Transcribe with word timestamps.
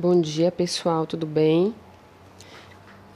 Bom 0.00 0.20
dia, 0.20 0.52
pessoal, 0.52 1.04
tudo 1.04 1.26
bem? 1.26 1.74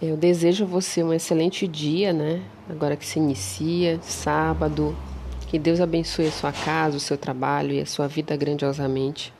Eu 0.02 0.16
desejo 0.16 0.64
a 0.64 0.66
você 0.66 1.00
um 1.00 1.12
excelente 1.12 1.68
dia, 1.68 2.12
né? 2.12 2.42
Agora 2.68 2.96
que 2.96 3.06
se 3.06 3.20
inicia, 3.20 4.00
sábado. 4.02 4.92
Que 5.46 5.60
Deus 5.60 5.80
abençoe 5.80 6.26
a 6.26 6.32
sua 6.32 6.50
casa, 6.50 6.96
o 6.96 7.00
seu 7.00 7.16
trabalho 7.16 7.70
e 7.70 7.80
a 7.80 7.86
sua 7.86 8.08
vida 8.08 8.36
grandiosamente. 8.36 9.32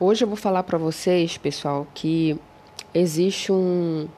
Hoje 0.00 0.24
eu 0.24 0.28
vou 0.28 0.36
falar 0.36 0.62
para 0.62 0.78
vocês, 0.78 1.36
pessoal, 1.36 1.86
que 1.92 2.40
existe 2.94 3.52
um, 3.52 4.08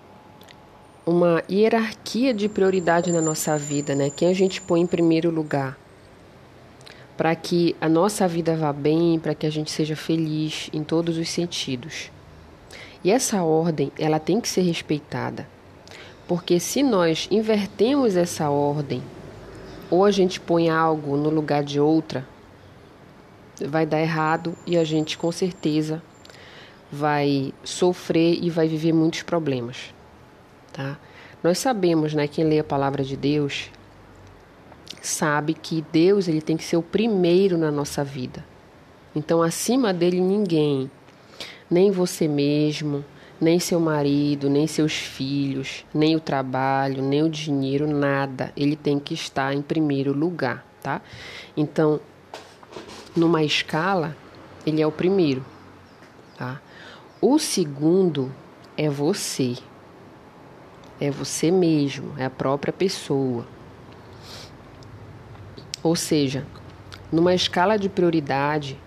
uma 1.04 1.42
hierarquia 1.50 2.32
de 2.32 2.48
prioridade 2.48 3.10
na 3.10 3.20
nossa 3.20 3.58
vida, 3.58 3.96
né? 3.96 4.10
Quem 4.10 4.28
a 4.28 4.34
gente 4.34 4.62
põe 4.62 4.80
em 4.80 4.86
primeiro 4.86 5.28
lugar 5.28 5.76
para 7.20 7.36
que 7.36 7.76
a 7.78 7.86
nossa 7.86 8.26
vida 8.26 8.56
vá 8.56 8.72
bem, 8.72 9.18
para 9.18 9.34
que 9.34 9.44
a 9.44 9.50
gente 9.50 9.70
seja 9.70 9.94
feliz 9.94 10.70
em 10.72 10.82
todos 10.82 11.18
os 11.18 11.28
sentidos. 11.28 12.10
E 13.04 13.10
essa 13.10 13.42
ordem, 13.42 13.92
ela 13.98 14.18
tem 14.18 14.40
que 14.40 14.48
ser 14.48 14.62
respeitada. 14.62 15.46
Porque 16.26 16.58
se 16.58 16.82
nós 16.82 17.28
invertemos 17.30 18.16
essa 18.16 18.48
ordem, 18.48 19.02
ou 19.90 20.06
a 20.06 20.10
gente 20.10 20.40
põe 20.40 20.70
algo 20.70 21.14
no 21.14 21.28
lugar 21.28 21.62
de 21.62 21.78
outra, 21.78 22.26
vai 23.66 23.84
dar 23.84 24.00
errado 24.00 24.56
e 24.66 24.78
a 24.78 24.82
gente 24.82 25.18
com 25.18 25.30
certeza 25.30 26.02
vai 26.90 27.52
sofrer 27.62 28.42
e 28.42 28.48
vai 28.48 28.66
viver 28.66 28.94
muitos 28.94 29.20
problemas, 29.20 29.94
tá? 30.72 30.96
Nós 31.44 31.58
sabemos, 31.58 32.14
né, 32.14 32.26
quem 32.26 32.46
lê 32.46 32.60
a 32.60 32.64
palavra 32.64 33.04
de 33.04 33.14
Deus, 33.14 33.70
sabe 35.02 35.54
que 35.54 35.84
Deus 35.92 36.28
ele 36.28 36.40
tem 36.40 36.56
que 36.56 36.64
ser 36.64 36.76
o 36.76 36.82
primeiro 36.82 37.56
na 37.56 37.70
nossa 37.70 38.04
vida. 38.04 38.44
Então, 39.14 39.42
acima 39.42 39.92
dele 39.92 40.20
ninguém, 40.20 40.90
nem 41.70 41.90
você 41.90 42.28
mesmo, 42.28 43.04
nem 43.40 43.58
seu 43.58 43.80
marido, 43.80 44.50
nem 44.50 44.66
seus 44.66 44.92
filhos, 44.92 45.84
nem 45.94 46.14
o 46.14 46.20
trabalho, 46.20 47.02
nem 47.02 47.22
o 47.22 47.28
dinheiro, 47.28 47.86
nada. 47.86 48.52
Ele 48.56 48.76
tem 48.76 48.98
que 48.98 49.14
estar 49.14 49.54
em 49.54 49.62
primeiro 49.62 50.12
lugar, 50.12 50.64
tá? 50.82 51.00
Então, 51.56 52.00
numa 53.16 53.42
escala, 53.42 54.16
ele 54.66 54.82
é 54.82 54.86
o 54.86 54.92
primeiro, 54.92 55.44
tá? 56.36 56.60
O 57.20 57.38
segundo 57.38 58.32
é 58.76 58.88
você. 58.88 59.56
É 61.00 61.10
você 61.10 61.50
mesmo, 61.50 62.12
é 62.18 62.26
a 62.26 62.30
própria 62.30 62.72
pessoa. 62.72 63.46
Ou 65.82 65.96
seja, 65.96 66.46
numa 67.10 67.34
escala 67.34 67.78
de 67.78 67.88
prioridade, 67.88 68.78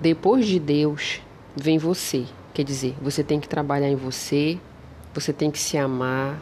depois 0.00 0.46
de 0.46 0.58
Deus 0.58 1.20
vem 1.54 1.78
você. 1.78 2.24
Quer 2.52 2.64
dizer, 2.64 2.94
você 3.00 3.22
tem 3.22 3.38
que 3.40 3.48
trabalhar 3.48 3.88
em 3.88 3.96
você, 3.96 4.58
você 5.14 5.32
tem 5.32 5.50
que 5.50 5.58
se 5.58 5.78
amar, 5.78 6.38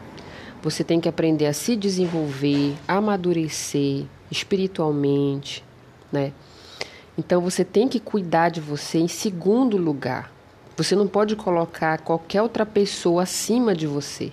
você 0.61 0.83
tem 0.83 0.99
que 0.99 1.07
aprender 1.07 1.45
a 1.45 1.53
se 1.53 1.75
desenvolver, 1.75 2.75
amadurecer 2.87 4.05
espiritualmente, 4.29 5.63
né? 6.11 6.33
Então 7.17 7.41
você 7.41 7.63
tem 7.63 7.87
que 7.87 7.99
cuidar 7.99 8.49
de 8.49 8.59
você 8.61 8.97
em 8.97 9.07
segundo 9.07 9.77
lugar. 9.77 10.31
Você 10.77 10.95
não 10.95 11.07
pode 11.07 11.35
colocar 11.35 11.99
qualquer 11.99 12.41
outra 12.41 12.65
pessoa 12.65 13.23
acima 13.23 13.75
de 13.75 13.85
você. 13.85 14.31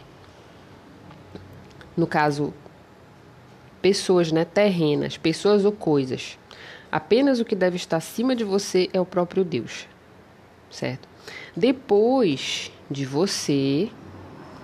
No 1.96 2.06
caso, 2.06 2.54
pessoas 3.80 4.32
né, 4.32 4.44
terrenas, 4.44 5.16
pessoas 5.16 5.64
ou 5.64 5.72
coisas. 5.72 6.38
Apenas 6.90 7.38
o 7.40 7.44
que 7.44 7.54
deve 7.54 7.76
estar 7.76 7.98
acima 7.98 8.34
de 8.34 8.44
você 8.44 8.88
é 8.92 9.00
o 9.00 9.04
próprio 9.04 9.44
Deus, 9.44 9.86
certo? 10.70 11.08
Depois 11.54 12.72
de 12.90 13.04
você, 13.04 13.90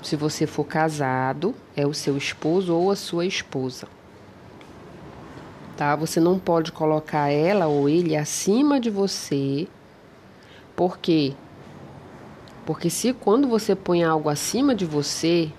se 0.03 0.17
você 0.17 0.47
for 0.47 0.65
casado, 0.65 1.55
é 1.77 1.87
o 1.87 1.93
seu 1.93 2.17
esposo 2.17 2.75
ou 2.75 2.91
a 2.91 2.97
sua 2.97 3.27
esposa. 3.27 3.87
Tá? 5.77 5.95
Você 5.97 6.21
não 6.21 6.39
pode 6.39 6.73
colocar 6.73 7.31
ela 7.31 7.67
ou 7.67 7.89
ele 7.89 8.17
acima 8.17 8.81
de 8.81 8.91
você. 8.91 9.67
Por 10.75 10.99
quê? 10.99 11.35
Porque 12.65 12.89
se 12.89 13.13
quando 13.13 13.47
você 13.49 13.75
põe 13.75 14.03
algo 14.03 14.29
acima 14.29 14.75
de 14.75 14.87
você, 14.87 15.51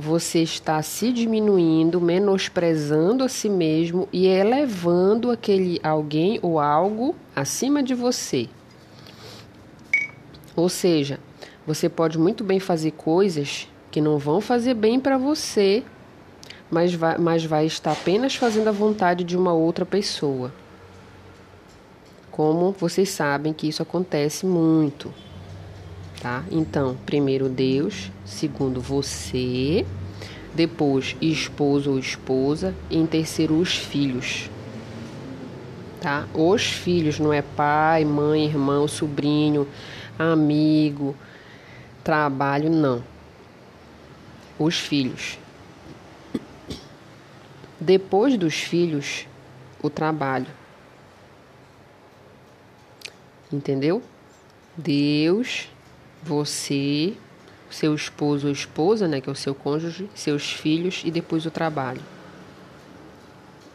você 0.00 0.44
está 0.44 0.80
se 0.80 1.12
diminuindo, 1.12 2.00
menosprezando 2.00 3.24
a 3.24 3.28
si 3.28 3.48
mesmo 3.48 4.08
e 4.12 4.28
elevando 4.28 5.28
aquele 5.28 5.80
alguém 5.82 6.38
ou 6.40 6.60
algo 6.60 7.16
acima 7.34 7.82
de 7.82 7.94
você. 7.94 8.48
Ou 10.54 10.68
seja, 10.68 11.18
você 11.66 11.88
pode 11.88 12.16
muito 12.16 12.44
bem 12.44 12.60
fazer 12.60 12.92
coisas 12.92 13.68
que 13.90 14.00
não 14.00 14.18
vão 14.18 14.40
fazer 14.40 14.74
bem 14.74 15.00
para 15.00 15.18
você, 15.18 15.82
mas 16.70 16.94
vai, 16.94 17.18
mas 17.18 17.44
vai 17.44 17.66
estar 17.66 17.90
apenas 17.90 18.36
fazendo 18.36 18.68
a 18.68 18.72
vontade 18.72 19.24
de 19.24 19.36
uma 19.36 19.52
outra 19.52 19.84
pessoa. 19.84 20.52
Como 22.30 22.70
vocês 22.70 23.08
sabem 23.08 23.52
que 23.52 23.66
isso 23.68 23.82
acontece 23.82 24.46
muito 24.46 25.12
tá? 26.20 26.44
Então, 26.50 26.96
primeiro 27.06 27.48
Deus, 27.48 28.10
segundo 28.24 28.80
você, 28.80 29.86
depois 30.54 31.16
esposo 31.20 31.92
ou 31.92 31.98
esposa, 31.98 32.74
e 32.90 32.96
em 32.96 33.06
terceiro 33.06 33.58
os 33.58 33.76
filhos. 33.76 34.50
Tá? 36.00 36.26
Os 36.34 36.62
filhos 36.62 37.18
não 37.18 37.32
é 37.32 37.42
pai, 37.42 38.04
mãe, 38.04 38.44
irmão, 38.44 38.86
sobrinho, 38.86 39.66
amigo, 40.18 41.14
trabalho, 42.04 42.70
não. 42.70 43.02
Os 44.58 44.78
filhos. 44.78 45.38
Depois 47.80 48.36
dos 48.36 48.54
filhos, 48.54 49.26
o 49.82 49.88
trabalho. 49.88 50.46
Entendeu? 53.52 54.02
Deus, 54.76 55.68
você, 56.22 57.14
seu 57.70 57.94
esposo 57.94 58.46
ou 58.46 58.52
esposa, 58.52 59.06
né, 59.06 59.20
que 59.20 59.28
é 59.28 59.32
o 59.32 59.36
seu 59.36 59.54
cônjuge, 59.54 60.08
seus 60.14 60.52
filhos 60.52 61.02
e 61.04 61.10
depois 61.10 61.46
o 61.46 61.50
trabalho. 61.50 62.02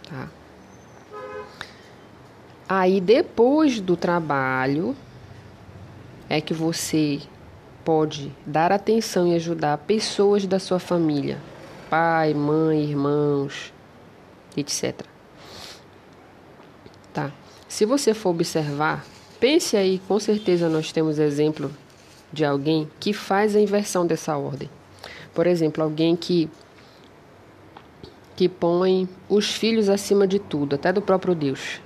Tá? 0.09 0.29
Aí 2.67 2.99
depois 2.99 3.79
do 3.79 3.95
trabalho 3.95 4.95
é 6.29 6.41
que 6.41 6.53
você 6.53 7.21
pode 7.83 8.31
dar 8.45 8.71
atenção 8.71 9.27
e 9.27 9.35
ajudar 9.35 9.77
pessoas 9.79 10.45
da 10.45 10.57
sua 10.57 10.79
família, 10.79 11.37
pai, 11.89 12.33
mãe, 12.33 12.83
irmãos, 12.83 13.73
etc. 14.55 15.01
Tá? 17.13 17.31
Se 17.67 17.85
você 17.85 18.13
for 18.13 18.29
observar, 18.29 19.05
pense 19.39 19.75
aí, 19.75 20.01
com 20.07 20.19
certeza 20.19 20.69
nós 20.69 20.91
temos 20.91 21.19
exemplo 21.19 21.71
de 22.33 22.43
alguém 22.43 22.89
que 22.99 23.13
faz 23.13 23.55
a 23.55 23.61
inversão 23.61 24.05
dessa 24.05 24.35
ordem. 24.35 24.69
Por 25.33 25.45
exemplo, 25.47 25.83
alguém 25.83 26.15
que 26.15 26.49
que 28.35 28.49
põe 28.49 29.07
os 29.29 29.53
filhos 29.53 29.89
acima 29.89 30.25
de 30.25 30.39
tudo, 30.39 30.73
até 30.73 30.91
do 30.91 31.03
próprio 31.03 31.35
Deus. 31.35 31.79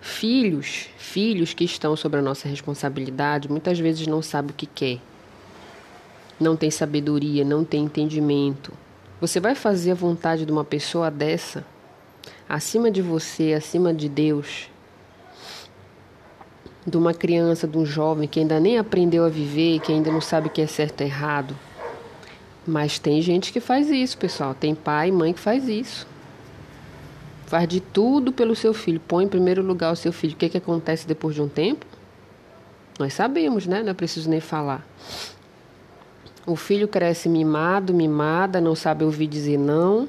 Filhos, 0.00 0.88
filhos 0.96 1.52
que 1.52 1.64
estão 1.64 1.96
sobre 1.96 2.20
a 2.20 2.22
nossa 2.22 2.48
responsabilidade, 2.48 3.50
muitas 3.50 3.76
vezes 3.76 4.06
não 4.06 4.22
sabem 4.22 4.52
o 4.52 4.54
que 4.54 4.66
quer. 4.66 4.98
Não 6.38 6.56
tem 6.56 6.70
sabedoria, 6.70 7.44
não 7.44 7.64
tem 7.64 7.84
entendimento. 7.84 8.72
Você 9.20 9.40
vai 9.40 9.56
fazer 9.56 9.90
a 9.90 9.94
vontade 9.94 10.46
de 10.46 10.52
uma 10.52 10.64
pessoa 10.64 11.10
dessa 11.10 11.64
acima 12.48 12.90
de 12.90 13.02
você, 13.02 13.52
acima 13.52 13.92
de 13.92 14.08
Deus? 14.08 14.70
De 16.86 16.96
uma 16.96 17.12
criança, 17.12 17.66
de 17.66 17.76
um 17.76 17.84
jovem 17.84 18.26
que 18.26 18.40
ainda 18.40 18.58
nem 18.58 18.78
aprendeu 18.78 19.24
a 19.24 19.28
viver, 19.28 19.80
que 19.80 19.92
ainda 19.92 20.10
não 20.10 20.20
sabe 20.20 20.48
o 20.48 20.50
que 20.50 20.62
é 20.62 20.66
certo 20.66 21.02
e 21.02 21.04
errado. 21.04 21.54
Mas 22.66 22.98
tem 22.98 23.20
gente 23.20 23.52
que 23.52 23.60
faz 23.60 23.90
isso, 23.90 24.16
pessoal. 24.16 24.54
Tem 24.54 24.74
pai 24.74 25.08
e 25.08 25.12
mãe 25.12 25.32
que 25.32 25.40
faz 25.40 25.68
isso. 25.68 26.06
Faz 27.46 27.68
de 27.68 27.80
tudo 27.80 28.32
pelo 28.32 28.54
seu 28.54 28.72
filho, 28.72 29.00
põe 29.00 29.24
em 29.24 29.28
primeiro 29.28 29.62
lugar 29.62 29.92
o 29.92 29.96
seu 29.96 30.12
filho. 30.12 30.34
O 30.34 30.36
que, 30.36 30.46
é 30.46 30.48
que 30.48 30.58
acontece 30.58 31.06
depois 31.06 31.34
de 31.34 31.42
um 31.42 31.48
tempo? 31.48 31.84
Nós 32.98 33.14
sabemos, 33.14 33.66
né? 33.66 33.82
Não 33.82 33.90
é 33.90 33.94
preciso 33.94 34.30
nem 34.30 34.40
falar. 34.40 34.86
O 36.46 36.56
filho 36.56 36.86
cresce 36.86 37.28
mimado, 37.28 37.92
mimada, 37.92 38.60
não 38.60 38.74
sabe 38.74 39.04
ouvir 39.04 39.26
dizer 39.26 39.58
não, 39.58 40.08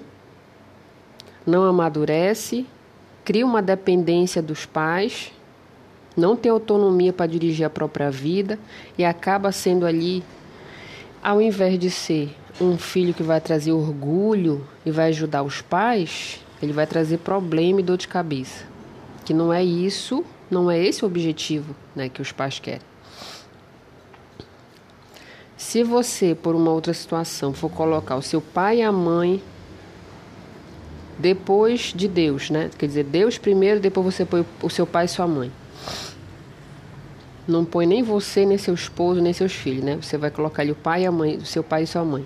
não 1.45 1.63
amadurece, 1.63 2.65
cria 3.25 3.45
uma 3.45 3.61
dependência 3.61 4.41
dos 4.41 4.65
pais 4.65 5.31
não 6.15 6.35
tem 6.35 6.51
autonomia 6.51 7.13
para 7.13 7.25
dirigir 7.25 7.65
a 7.65 7.69
própria 7.69 8.11
vida 8.11 8.59
e 8.97 9.05
acaba 9.05 9.51
sendo 9.51 9.85
ali, 9.85 10.23
ao 11.23 11.41
invés 11.41 11.79
de 11.79 11.89
ser 11.89 12.35
um 12.59 12.77
filho 12.77 13.13
que 13.13 13.23
vai 13.23 13.39
trazer 13.39 13.71
orgulho 13.71 14.65
e 14.85 14.91
vai 14.91 15.09
ajudar 15.09 15.43
os 15.43 15.61
pais, 15.61 16.39
ele 16.61 16.73
vai 16.73 16.85
trazer 16.85 17.17
problema 17.19 17.79
e 17.79 17.83
dor 17.83 17.97
de 17.97 18.07
cabeça. 18.07 18.65
Que 19.25 19.33
não 19.33 19.53
é 19.53 19.63
isso 19.63 20.25
Não 20.49 20.69
é 20.69 20.77
esse 20.77 21.05
o 21.05 21.07
objetivo 21.07 21.73
né, 21.95 22.09
que 22.09 22.21
os 22.21 22.33
pais 22.33 22.59
querem. 22.59 22.81
Se 25.55 25.81
você, 25.81 26.35
por 26.35 26.53
uma 26.53 26.71
outra 26.71 26.93
situação, 26.93 27.53
for 27.53 27.71
colocar 27.71 28.17
o 28.17 28.21
seu 28.21 28.41
pai 28.41 28.79
e 28.79 28.81
a 28.81 28.91
mãe 28.91 29.41
depois 31.17 31.93
de 31.95 32.07
Deus, 32.07 32.49
né? 32.49 32.69
Quer 32.77 32.87
dizer, 32.87 33.03
Deus 33.05 33.37
primeiro, 33.37 33.79
depois 33.79 34.13
você 34.13 34.25
põe 34.25 34.45
o 34.61 34.69
seu 34.69 34.85
pai 34.85 35.05
e 35.05 35.07
sua 35.07 35.25
mãe. 35.25 35.49
Não 37.47 37.65
põe 37.65 37.85
nem 37.85 38.03
você, 38.03 38.45
nem 38.45 38.57
seu 38.57 38.73
esposo, 38.73 39.21
nem 39.21 39.33
seus 39.33 39.53
filhos, 39.53 39.83
né? 39.83 39.97
Você 40.01 40.17
vai 40.17 40.29
colocar 40.29 40.61
ali 40.61 40.71
o 40.71 40.75
pai 40.75 41.03
e 41.03 41.05
a 41.05 41.11
mãe, 41.11 41.37
o 41.37 41.45
seu 41.45 41.63
pai 41.63 41.83
e 41.83 41.87
sua 41.87 42.03
mãe. 42.03 42.25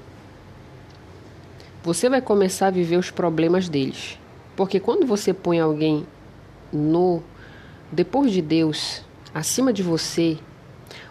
Você 1.84 2.10
vai 2.10 2.22
começar 2.22 2.68
a 2.68 2.72
viver 2.72 2.98
os 2.98 3.12
problemas 3.12 3.70
deles. 3.70 4.18
Porque 4.56 4.80
quando 4.80 5.06
você 5.06 5.34
põe 5.34 5.60
alguém 5.60 6.06
no 6.72 7.22
depois 7.92 8.32
de 8.32 8.42
Deus, 8.42 9.04
acima 9.34 9.72
de 9.72 9.84
você, 9.84 10.38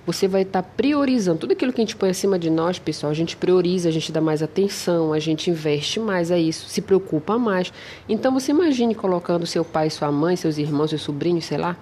você 0.06 0.29
vai 0.29 0.43
estar 0.43 0.62
tá 0.62 0.69
priorizando 0.77 1.39
tudo 1.39 1.53
aquilo 1.53 1.73
que 1.73 1.81
a 1.81 1.85
gente 1.85 1.97
põe 1.97 2.11
acima 2.11 2.39
de 2.39 2.51
nós, 2.51 2.79
pessoal. 2.79 3.11
A 3.11 3.15
gente 3.15 3.37
prioriza, 3.37 3.89
a 3.89 3.93
gente 3.93 4.12
dá 4.12 4.21
mais 4.21 4.43
atenção, 4.43 5.12
a 5.12 5.19
gente 5.19 5.51
investe 5.51 5.99
mais 5.99 6.31
a 6.31 6.39
isso, 6.39 6.69
se 6.69 6.83
preocupa 6.83 7.39
mais. 7.39 7.73
Então 8.09 8.33
você 8.33 8.51
imagine 8.51 8.95
colocando 8.95 9.47
seu 9.47 9.65
pai, 9.65 9.89
sua 9.91 10.12
mãe, 10.12 10.37
seus 10.37 10.59
irmãos, 10.59 10.91
seus 10.91 11.03
sobrinhos, 11.03 11.47
sei 11.47 11.59
lá, 11.59 11.77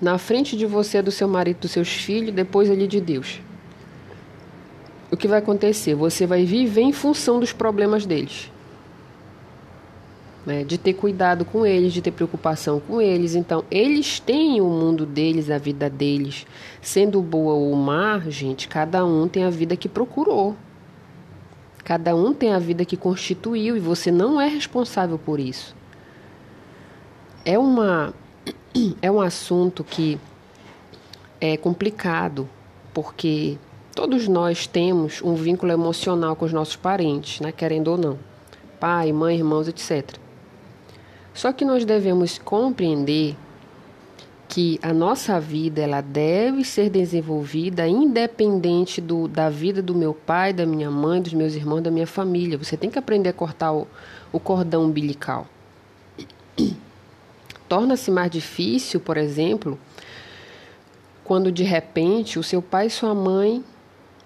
na 0.00 0.18
frente 0.18 0.56
de 0.56 0.66
você, 0.66 1.00
do 1.00 1.10
seu 1.10 1.28
marido, 1.28 1.60
dos 1.60 1.70
seus 1.70 1.88
filhos, 1.88 2.34
depois 2.34 2.70
ali 2.70 2.86
de 2.86 3.00
Deus. 3.00 3.40
O 5.10 5.16
que 5.16 5.28
vai 5.28 5.38
acontecer? 5.38 5.94
Você 5.94 6.26
vai 6.26 6.44
viver 6.44 6.82
em 6.82 6.92
função 6.92 7.38
dos 7.38 7.52
problemas 7.52 8.04
deles 8.04 8.50
né, 10.46 10.62
de 10.62 10.78
ter 10.78 10.94
cuidado 10.94 11.44
com 11.44 11.66
eles, 11.66 11.92
de 11.92 12.00
ter 12.00 12.12
preocupação 12.12 12.78
com 12.78 13.00
eles. 13.00 13.34
Então, 13.34 13.64
eles 13.68 14.20
têm 14.20 14.60
o 14.60 14.68
mundo 14.68 15.04
deles, 15.04 15.50
a 15.50 15.58
vida 15.58 15.90
deles. 15.90 16.46
Sendo 16.80 17.20
boa 17.20 17.54
ou 17.54 17.74
má, 17.74 18.20
gente, 18.28 18.68
cada 18.68 19.04
um 19.04 19.26
tem 19.26 19.42
a 19.42 19.50
vida 19.50 19.76
que 19.76 19.88
procurou. 19.88 20.54
Cada 21.84 22.14
um 22.14 22.32
tem 22.32 22.52
a 22.52 22.58
vida 22.60 22.84
que 22.84 22.96
constituiu 22.96 23.76
e 23.76 23.80
você 23.80 24.10
não 24.12 24.40
é 24.40 24.46
responsável 24.46 25.18
por 25.18 25.40
isso. 25.40 25.74
É 27.44 27.58
uma 27.58 28.14
é 29.00 29.10
um 29.10 29.20
assunto 29.20 29.84
que 29.84 30.18
é 31.40 31.56
complicado, 31.56 32.48
porque 32.92 33.58
todos 33.94 34.28
nós 34.28 34.66
temos 34.66 35.22
um 35.22 35.34
vínculo 35.34 35.72
emocional 35.72 36.36
com 36.36 36.44
os 36.44 36.52
nossos 36.52 36.76
parentes, 36.76 37.40
né, 37.40 37.52
querendo 37.52 37.88
ou 37.88 37.98
não. 37.98 38.18
Pai, 38.78 39.12
mãe, 39.12 39.36
irmãos, 39.36 39.68
etc. 39.68 40.16
Só 41.32 41.52
que 41.52 41.64
nós 41.64 41.84
devemos 41.84 42.38
compreender 42.38 43.36
que 44.48 44.78
a 44.80 44.92
nossa 44.92 45.40
vida 45.40 45.82
ela 45.82 46.00
deve 46.00 46.64
ser 46.64 46.88
desenvolvida 46.88 47.86
independente 47.86 49.00
do, 49.00 49.26
da 49.26 49.50
vida 49.50 49.82
do 49.82 49.94
meu 49.94 50.14
pai, 50.14 50.52
da 50.52 50.64
minha 50.64 50.90
mãe, 50.90 51.20
dos 51.20 51.34
meus 51.34 51.54
irmãos, 51.54 51.82
da 51.82 51.90
minha 51.90 52.06
família. 52.06 52.56
Você 52.56 52.76
tem 52.76 52.88
que 52.88 52.98
aprender 52.98 53.30
a 53.30 53.32
cortar 53.32 53.72
o, 53.72 53.86
o 54.32 54.38
cordão 54.38 54.84
umbilical. 54.84 55.46
Torna-se 57.68 58.10
mais 58.10 58.30
difícil, 58.30 59.00
por 59.00 59.16
exemplo, 59.16 59.78
quando 61.24 61.50
de 61.50 61.64
repente 61.64 62.38
o 62.38 62.42
seu 62.42 62.62
pai 62.62 62.86
e 62.86 62.90
sua 62.90 63.14
mãe 63.14 63.64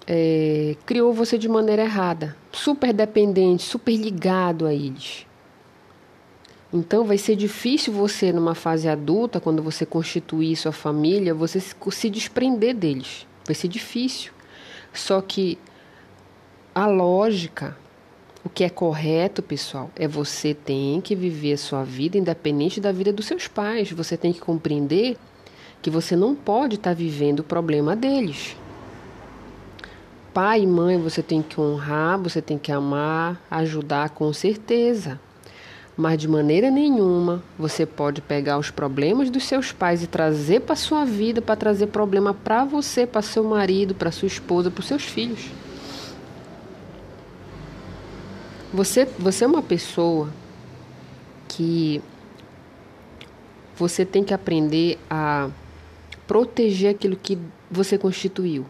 é, 0.05 0.75
criou 0.85 1.13
você 1.13 1.37
de 1.37 1.47
maneira 1.47 1.83
errada, 1.83 2.35
super 2.51 2.93
dependente, 2.93 3.63
super 3.63 3.95
ligado 3.95 4.65
a 4.65 4.73
eles. 4.73 5.25
Então 6.73 7.03
vai 7.03 7.17
ser 7.17 7.35
difícil 7.35 7.91
você 7.91 8.31
numa 8.31 8.55
fase 8.55 8.87
adulta, 8.87 9.41
quando 9.41 9.61
você 9.61 9.85
constituir 9.85 10.55
sua 10.55 10.71
família, 10.71 11.33
você 11.33 11.59
se 11.59 12.09
desprender 12.09 12.73
deles. 12.73 13.27
Vai 13.45 13.55
ser 13.55 13.67
difícil. 13.67 14.31
Só 14.93 15.21
que 15.21 15.57
a 16.73 16.87
lógica, 16.87 17.77
o 18.43 18.49
que 18.49 18.63
é 18.63 18.69
correto, 18.69 19.43
pessoal, 19.43 19.91
é 19.95 20.07
você 20.07 20.53
tem 20.53 20.99
que 20.99 21.15
viver 21.15 21.53
a 21.53 21.57
sua 21.57 21.83
vida 21.83 22.17
independente 22.17 22.81
da 22.81 22.91
vida 22.91 23.13
dos 23.13 23.27
seus 23.27 23.47
pais. 23.47 23.91
Você 23.91 24.17
tem 24.17 24.33
que 24.33 24.39
compreender 24.39 25.15
que 25.81 25.91
você 25.91 26.15
não 26.15 26.33
pode 26.33 26.75
estar 26.75 26.95
vivendo 26.95 27.41
o 27.41 27.43
problema 27.43 27.95
deles. 27.95 28.55
Pai 30.33 30.61
e 30.61 30.67
mãe 30.67 30.97
você 30.97 31.21
tem 31.21 31.41
que 31.41 31.59
honrar, 31.59 32.17
você 32.17 32.41
tem 32.41 32.57
que 32.57 32.71
amar, 32.71 33.39
ajudar 33.51 34.09
com 34.09 34.31
certeza. 34.33 35.19
Mas 35.95 36.17
de 36.17 36.27
maneira 36.27 36.71
nenhuma 36.71 37.43
você 37.59 37.85
pode 37.85 38.21
pegar 38.21 38.57
os 38.57 38.71
problemas 38.71 39.29
dos 39.29 39.43
seus 39.43 39.71
pais 39.71 40.01
e 40.01 40.07
trazer 40.07 40.61
para 40.61 40.75
sua 40.75 41.05
vida, 41.05 41.41
para 41.41 41.55
trazer 41.55 41.87
problema 41.87 42.33
para 42.33 42.63
você, 42.65 43.05
para 43.05 43.21
seu 43.21 43.43
marido, 43.43 43.93
para 43.93 44.09
sua 44.09 44.27
esposa, 44.27 44.71
para 44.71 44.79
os 44.79 44.87
seus 44.87 45.03
filhos. 45.03 45.51
Você, 48.73 49.05
você 49.19 49.43
é 49.43 49.47
uma 49.47 49.61
pessoa 49.61 50.31
que 51.49 52.01
você 53.75 54.05
tem 54.05 54.23
que 54.23 54.33
aprender 54.33 54.97
a 55.09 55.49
proteger 56.25 56.91
aquilo 56.91 57.17
que 57.17 57.37
você 57.69 57.97
constituiu. 57.97 58.65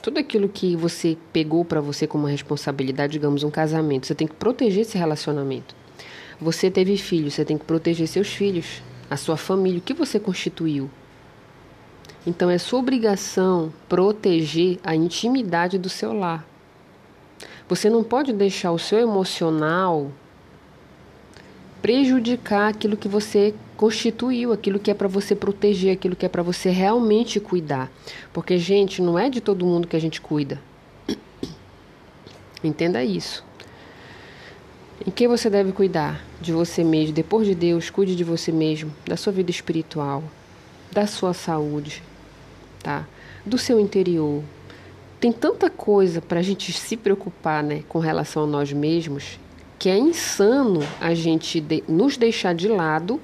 Tudo 0.00 0.18
aquilo 0.18 0.48
que 0.48 0.76
você 0.76 1.18
pegou 1.32 1.64
para 1.64 1.80
você 1.80 2.06
como 2.06 2.28
responsabilidade, 2.28 3.14
digamos, 3.14 3.42
um 3.42 3.50
casamento, 3.50 4.06
você 4.06 4.14
tem 4.14 4.28
que 4.28 4.34
proteger 4.34 4.82
esse 4.82 4.96
relacionamento. 4.96 5.74
Você 6.40 6.70
teve 6.70 6.96
filhos, 6.96 7.34
você 7.34 7.44
tem 7.44 7.58
que 7.58 7.64
proteger 7.64 8.06
seus 8.06 8.28
filhos, 8.28 8.82
a 9.10 9.16
sua 9.16 9.36
família, 9.36 9.80
o 9.80 9.82
que 9.82 9.94
você 9.94 10.20
constituiu. 10.20 10.88
Então 12.24 12.48
é 12.48 12.58
sua 12.58 12.78
obrigação 12.78 13.72
proteger 13.88 14.78
a 14.84 14.94
intimidade 14.94 15.76
do 15.76 15.88
seu 15.88 16.12
lar. 16.12 16.46
Você 17.68 17.90
não 17.90 18.04
pode 18.04 18.32
deixar 18.32 18.70
o 18.72 18.78
seu 18.78 18.98
emocional 18.98 20.12
prejudicar 21.82 22.68
aquilo 22.68 22.96
que 22.96 23.08
você 23.08 23.54
constituiu, 23.76 24.52
aquilo 24.52 24.78
que 24.78 24.90
é 24.90 24.94
para 24.94 25.08
você 25.08 25.36
proteger, 25.36 25.92
aquilo 25.92 26.16
que 26.16 26.26
é 26.26 26.28
para 26.28 26.42
você 26.42 26.70
realmente 26.70 27.38
cuidar. 27.38 27.90
Porque, 28.32 28.58
gente, 28.58 29.02
não 29.02 29.18
é 29.18 29.28
de 29.28 29.40
todo 29.40 29.66
mundo 29.66 29.86
que 29.86 29.96
a 29.96 30.00
gente 30.00 30.20
cuida. 30.20 30.60
Entenda 32.64 33.04
isso. 33.04 33.44
Em 35.06 35.10
que 35.10 35.28
você 35.28 35.50
deve 35.50 35.72
cuidar? 35.72 36.24
De 36.40 36.52
você 36.52 36.82
mesmo. 36.82 37.14
Depois 37.14 37.46
de 37.46 37.54
Deus, 37.54 37.90
cuide 37.90 38.16
de 38.16 38.24
você 38.24 38.50
mesmo, 38.50 38.92
da 39.04 39.16
sua 39.16 39.32
vida 39.32 39.50
espiritual, 39.50 40.24
da 40.90 41.06
sua 41.06 41.34
saúde, 41.34 42.02
tá? 42.82 43.06
Do 43.44 43.58
seu 43.58 43.78
interior. 43.78 44.42
Tem 45.18 45.32
tanta 45.32 45.70
coisa 45.70 46.20
para 46.20 46.40
a 46.40 46.42
gente 46.42 46.72
se 46.72 46.96
preocupar, 46.96 47.62
né, 47.62 47.82
com 47.88 47.98
relação 47.98 48.44
a 48.44 48.46
nós 48.46 48.72
mesmos, 48.72 49.38
que 49.78 49.88
é 49.88 49.96
insano 49.96 50.80
a 51.00 51.14
gente 51.14 51.60
de, 51.60 51.82
nos 51.88 52.16
deixar 52.16 52.54
de 52.54 52.68
lado 52.68 53.20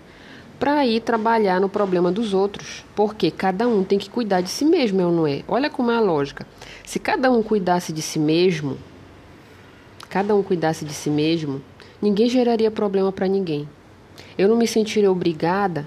para 0.59 0.87
ir 0.87 1.01
trabalhar 1.01 1.61
no 1.61 1.69
problema 1.69 2.11
dos 2.11 2.33
outros. 2.33 2.85
Porque 2.95 3.31
cada 3.31 3.67
um 3.69 3.83
tem 3.85 3.99
que 3.99 4.09
cuidar 4.09 4.41
de 4.41 4.49
si 4.49 4.65
mesmo, 4.65 5.01
eu 5.01 5.11
não 5.11 5.27
é? 5.27 5.43
Olha 5.49 5.69
como 5.69 5.91
é 5.91 5.97
a 5.97 6.01
lógica. 6.01 6.47
Se 6.85 6.99
cada 6.99 7.31
um 7.31 7.43
cuidasse 7.43 7.93
de 7.93 8.01
si 8.01 8.19
mesmo, 8.19 8.79
cada 10.09 10.35
um 10.35 10.43
cuidasse 10.43 10.85
de 10.85 10.95
si 10.95 11.11
mesmo, 11.11 11.61
ninguém 12.01 12.29
geraria 12.29 12.71
problema 12.71 13.11
para 13.11 13.27
ninguém. 13.27 13.69
Eu 14.39 14.49
não 14.49 14.57
me 14.57 14.67
sentiria 14.67 15.11
obrigada, 15.11 15.87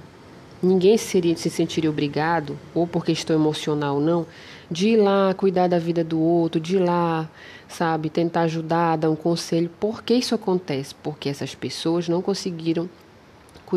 ninguém 0.62 0.98
seria, 0.98 1.36
se 1.36 1.50
sentiria 1.50 1.90
obrigado, 1.90 2.58
ou 2.74 2.86
por 2.86 3.06
questão 3.06 3.36
emocional 3.36 4.00
não, 4.00 4.26
de 4.70 4.90
ir 4.90 4.98
lá 4.98 5.34
cuidar 5.34 5.68
da 5.68 5.80
vida 5.80 6.04
do 6.04 6.20
outro, 6.20 6.60
de 6.60 6.78
ir 6.78 6.80
lá, 6.80 7.30
sabe, 7.68 8.10
tentar 8.10 8.42
ajudar, 8.42 8.98
dar 8.98 9.10
um 9.10 9.16
conselho. 9.16 9.70
Por 9.80 10.04
que 10.04 10.14
isso 10.14 10.36
acontece? 10.36 10.96
Porque 10.96 11.30
essas 11.30 11.54
pessoas 11.54 12.10
não 12.10 12.22
conseguiram, 12.22 12.90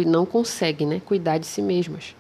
não 0.07 0.25
conseguem, 0.25 0.87
né, 0.87 1.02
cuidar 1.04 1.38
de 1.38 1.47
si 1.47 1.61
mesmas. 1.61 2.14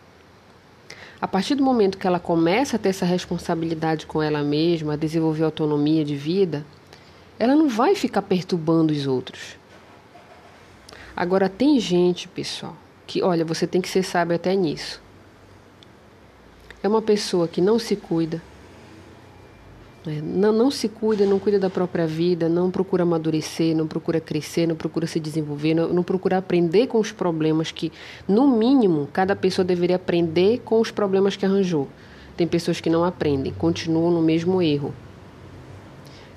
A 1.20 1.26
partir 1.26 1.56
do 1.56 1.64
momento 1.64 1.98
que 1.98 2.06
ela 2.06 2.20
começa 2.20 2.76
a 2.76 2.78
ter 2.78 2.90
essa 2.90 3.04
responsabilidade 3.04 4.06
com 4.06 4.22
ela 4.22 4.42
mesma, 4.42 4.92
a 4.92 4.96
desenvolver 4.96 5.44
autonomia 5.44 6.04
de 6.04 6.14
vida, 6.14 6.64
ela 7.38 7.56
não 7.56 7.68
vai 7.68 7.94
ficar 7.94 8.22
perturbando 8.22 8.92
os 8.92 9.06
outros. 9.06 9.56
Agora, 11.16 11.48
tem 11.48 11.80
gente, 11.80 12.28
pessoal, 12.28 12.76
que, 13.04 13.22
olha, 13.22 13.44
você 13.44 13.66
tem 13.66 13.80
que 13.80 13.88
ser 13.88 14.04
sábio 14.04 14.36
até 14.36 14.54
nisso. 14.54 15.02
É 16.80 16.86
uma 16.86 17.02
pessoa 17.02 17.48
que 17.48 17.60
não 17.60 17.76
se 17.76 17.96
cuida, 17.96 18.40
né? 20.08 20.20
não, 20.24 20.52
não 20.52 20.70
se 20.70 20.88
cuida, 20.88 21.26
não 21.26 21.38
cuida 21.38 21.58
da 21.58 21.68
própria 21.68 22.06
vida, 22.06 22.48
não 22.48 22.70
procura 22.70 23.02
amadurecer, 23.02 23.76
não 23.76 23.86
procura 23.86 24.20
crescer, 24.20 24.66
não 24.66 24.74
procura 24.74 25.06
se 25.06 25.20
desenvolver, 25.20 25.74
não, 25.74 25.88
não 25.92 26.02
procura 26.02 26.38
aprender 26.38 26.86
com 26.86 26.98
os 26.98 27.12
problemas 27.12 27.70
que, 27.70 27.92
no 28.26 28.48
mínimo, 28.48 29.08
cada 29.12 29.36
pessoa 29.36 29.64
deveria 29.64 29.96
aprender 29.96 30.60
com 30.64 30.80
os 30.80 30.90
problemas 30.90 31.36
que 31.36 31.44
arranjou. 31.44 31.88
Tem 32.36 32.46
pessoas 32.46 32.80
que 32.80 32.88
não 32.88 33.04
aprendem, 33.04 33.52
continuam 33.52 34.10
no 34.10 34.22
mesmo 34.22 34.62
erro. 34.62 34.94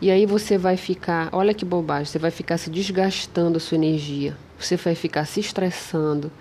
E 0.01 0.09
aí 0.09 0.25
você 0.25 0.57
vai 0.57 0.77
ficar, 0.77 1.29
olha 1.31 1.53
que 1.53 1.63
bobagem, 1.63 2.05
você 2.05 2.19
vai 2.19 2.31
ficar 2.31 2.57
se 2.57 2.69
desgastando 2.69 3.57
a 3.57 3.59
sua 3.59 3.75
energia, 3.75 4.35
você 4.59 4.75
vai 4.75 4.95
ficar 4.95 5.25
se 5.25 5.39
estressando, 5.39 6.31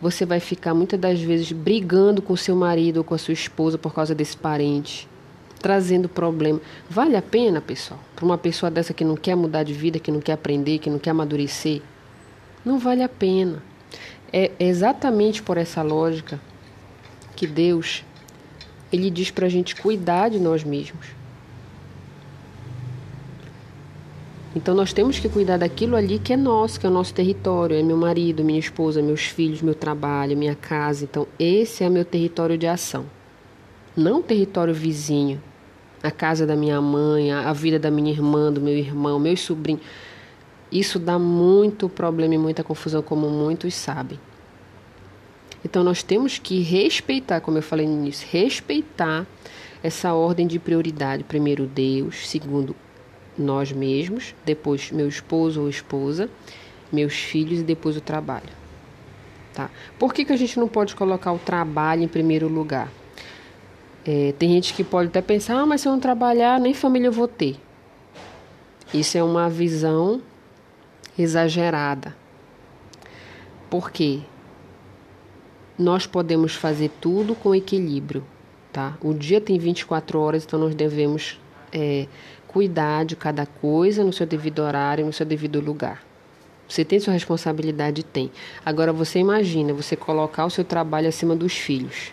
Você 0.00 0.24
vai 0.24 0.40
ficar 0.40 0.72
muitas 0.72 0.98
das 0.98 1.20
vezes 1.20 1.52
brigando 1.52 2.22
com 2.22 2.34
seu 2.34 2.56
marido 2.56 2.98
ou 2.98 3.04
com 3.04 3.14
a 3.14 3.18
sua 3.18 3.34
esposa 3.34 3.76
por 3.76 3.92
causa 3.92 4.14
desse 4.14 4.34
parente, 4.34 5.06
trazendo 5.60 6.08
problema. 6.08 6.60
Vale 6.88 7.16
a 7.16 7.22
pena, 7.22 7.60
pessoal, 7.60 8.00
para 8.16 8.24
uma 8.24 8.38
pessoa 8.38 8.70
dessa 8.70 8.92
que 8.92 9.04
não 9.04 9.16
quer 9.16 9.36
mudar 9.36 9.62
de 9.62 9.72
vida, 9.72 9.98
que 9.98 10.10
não 10.10 10.20
quer 10.20 10.32
aprender, 10.32 10.78
que 10.78 10.90
não 10.90 10.98
quer 10.98 11.10
amadurecer? 11.10 11.82
Não 12.64 12.78
vale 12.78 13.02
a 13.02 13.08
pena. 13.08 13.62
É 14.32 14.50
exatamente 14.58 15.42
por 15.42 15.56
essa 15.56 15.82
lógica 15.82 16.40
que 17.36 17.46
Deus 17.46 18.04
ele 18.92 19.10
diz 19.10 19.30
para 19.30 19.46
a 19.46 19.48
gente 19.48 19.76
cuidar 19.76 20.30
de 20.30 20.38
nós 20.38 20.64
mesmos. 20.64 21.06
Então 24.54 24.74
nós 24.74 24.92
temos 24.92 25.18
que 25.18 25.28
cuidar 25.28 25.58
daquilo 25.58 25.94
ali 25.94 26.18
que 26.18 26.32
é 26.32 26.36
nosso, 26.36 26.80
que 26.80 26.84
é 26.84 26.88
o 26.88 26.92
nosso 26.92 27.14
território, 27.14 27.76
é 27.76 27.82
meu 27.82 27.96
marido, 27.96 28.42
minha 28.42 28.58
esposa, 28.58 29.00
meus 29.00 29.22
filhos, 29.22 29.62
meu 29.62 29.76
trabalho, 29.76 30.36
minha 30.36 30.56
casa. 30.56 31.04
Então 31.04 31.26
esse 31.38 31.84
é 31.84 31.88
o 31.88 31.90
meu 31.90 32.04
território 32.04 32.58
de 32.58 32.66
ação. 32.66 33.06
Não 33.96 34.18
o 34.18 34.22
território 34.22 34.74
vizinho, 34.74 35.40
a 36.02 36.10
casa 36.10 36.46
da 36.46 36.56
minha 36.56 36.80
mãe, 36.80 37.32
a 37.32 37.52
vida 37.52 37.78
da 37.78 37.90
minha 37.90 38.10
irmã, 38.10 38.52
do 38.52 38.60
meu 38.60 38.76
irmão, 38.76 39.18
meus 39.18 39.40
sobrinhos. 39.40 39.82
Isso 40.70 40.98
dá 40.98 41.18
muito 41.18 41.88
problema 41.88 42.34
e 42.34 42.38
muita 42.38 42.62
confusão, 42.62 43.02
como 43.02 43.28
muitos 43.28 43.74
sabem. 43.74 44.18
Então 45.64 45.84
nós 45.84 46.02
temos 46.02 46.38
que 46.38 46.60
respeitar, 46.60 47.40
como 47.40 47.58
eu 47.58 47.62
falei 47.62 47.86
no 47.86 47.92
início, 47.92 48.26
respeitar 48.30 49.26
essa 49.82 50.14
ordem 50.14 50.46
de 50.46 50.58
prioridade. 50.58 51.24
Primeiro 51.24 51.66
Deus, 51.66 52.28
segundo 52.28 52.74
nós 53.36 53.72
mesmos, 53.72 54.34
depois 54.44 54.90
meu 54.90 55.08
esposo 55.08 55.62
ou 55.62 55.68
esposa, 55.68 56.30
meus 56.92 57.14
filhos 57.14 57.60
e 57.60 57.62
depois 57.62 57.96
o 57.96 58.00
trabalho. 58.00 58.60
Tá? 59.52 59.70
Por 59.98 60.14
que, 60.14 60.24
que 60.24 60.32
a 60.32 60.36
gente 60.36 60.58
não 60.58 60.68
pode 60.68 60.94
colocar 60.94 61.32
o 61.32 61.38
trabalho 61.38 62.02
em 62.02 62.08
primeiro 62.08 62.48
lugar? 62.48 62.90
É, 64.04 64.32
tem 64.38 64.50
gente 64.50 64.72
que 64.72 64.82
pode 64.82 65.08
até 65.08 65.20
pensar, 65.20 65.60
ah, 65.60 65.66
mas 65.66 65.82
se 65.82 65.88
eu 65.88 65.92
não 65.92 66.00
trabalhar, 66.00 66.58
nem 66.58 66.72
família 66.72 67.08
eu 67.08 67.12
vou 67.12 67.28
ter. 67.28 67.56
Isso 68.92 69.16
é 69.18 69.22
uma 69.22 69.48
visão 69.48 70.20
exagerada. 71.18 72.16
Por 73.68 73.90
quê? 73.90 74.20
Nós 75.78 76.06
podemos 76.06 76.54
fazer 76.54 76.90
tudo 77.00 77.34
com 77.34 77.54
equilíbrio, 77.54 78.24
tá? 78.72 78.96
O 79.00 79.14
dia 79.14 79.40
tem 79.40 79.58
24 79.58 80.18
horas, 80.18 80.44
então 80.44 80.58
nós 80.58 80.74
devemos 80.74 81.38
é, 81.72 82.06
cuidar 82.48 83.04
de 83.04 83.14
cada 83.14 83.46
coisa 83.46 84.02
no 84.02 84.12
seu 84.12 84.26
devido 84.26 84.58
horário, 84.60 85.06
no 85.06 85.12
seu 85.12 85.24
devido 85.24 85.60
lugar. 85.60 86.02
Você 86.68 86.84
tem 86.84 87.00
sua 87.00 87.12
responsabilidade? 87.12 88.02
Tem. 88.02 88.30
Agora 88.64 88.92
você 88.92 89.18
imagina 89.18 89.72
você 89.72 89.96
colocar 89.96 90.46
o 90.46 90.50
seu 90.50 90.64
trabalho 90.64 91.08
acima 91.08 91.34
dos 91.34 91.52
filhos. 91.52 92.12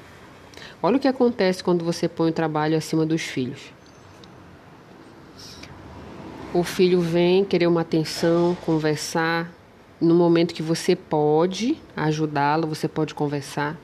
Olha 0.82 0.98
o 0.98 1.00
que 1.00 1.08
acontece 1.08 1.64
quando 1.64 1.84
você 1.84 2.08
põe 2.08 2.30
o 2.30 2.34
trabalho 2.34 2.78
acima 2.78 3.06
dos 3.06 3.24
filhos. 3.24 3.74
O 6.54 6.64
filho 6.64 7.02
vem 7.02 7.44
querer 7.44 7.68
uma 7.68 7.82
atenção, 7.82 8.56
conversar. 8.66 9.52
No 10.00 10.14
momento 10.14 10.54
que 10.54 10.62
você 10.62 10.96
pode 10.96 11.78
ajudá-lo, 11.96 12.68
você 12.68 12.88
pode 12.88 13.16
conversar. 13.16 13.76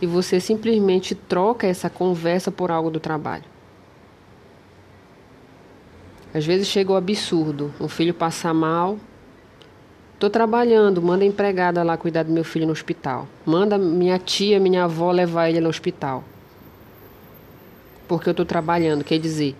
E 0.00 0.06
você 0.06 0.40
simplesmente 0.40 1.14
troca 1.14 1.66
essa 1.66 1.90
conversa 1.90 2.50
por 2.50 2.70
algo 2.70 2.90
do 2.90 3.00
trabalho. 3.00 3.44
Às 6.32 6.46
vezes 6.46 6.68
chega 6.68 6.92
o 6.92 6.96
absurdo, 6.96 7.74
o 7.80 7.88
filho 7.88 8.14
passa 8.14 8.54
mal. 8.54 8.98
Tô 10.20 10.28
trabalhando, 10.28 11.00
manda 11.00 11.24
a 11.24 11.26
empregada 11.26 11.82
lá 11.82 11.96
cuidar 11.96 12.24
do 12.24 12.30
meu 12.30 12.44
filho 12.44 12.66
no 12.66 12.72
hospital. 12.72 13.26
Manda 13.46 13.78
minha 13.78 14.18
tia, 14.18 14.60
minha 14.60 14.84
avó 14.84 15.10
levar 15.10 15.48
ele 15.48 15.62
no 15.62 15.70
hospital. 15.70 16.22
Porque 18.06 18.28
eu 18.28 18.34
tô 18.34 18.44
trabalhando, 18.44 19.02
quer 19.02 19.18
dizer, 19.18 19.56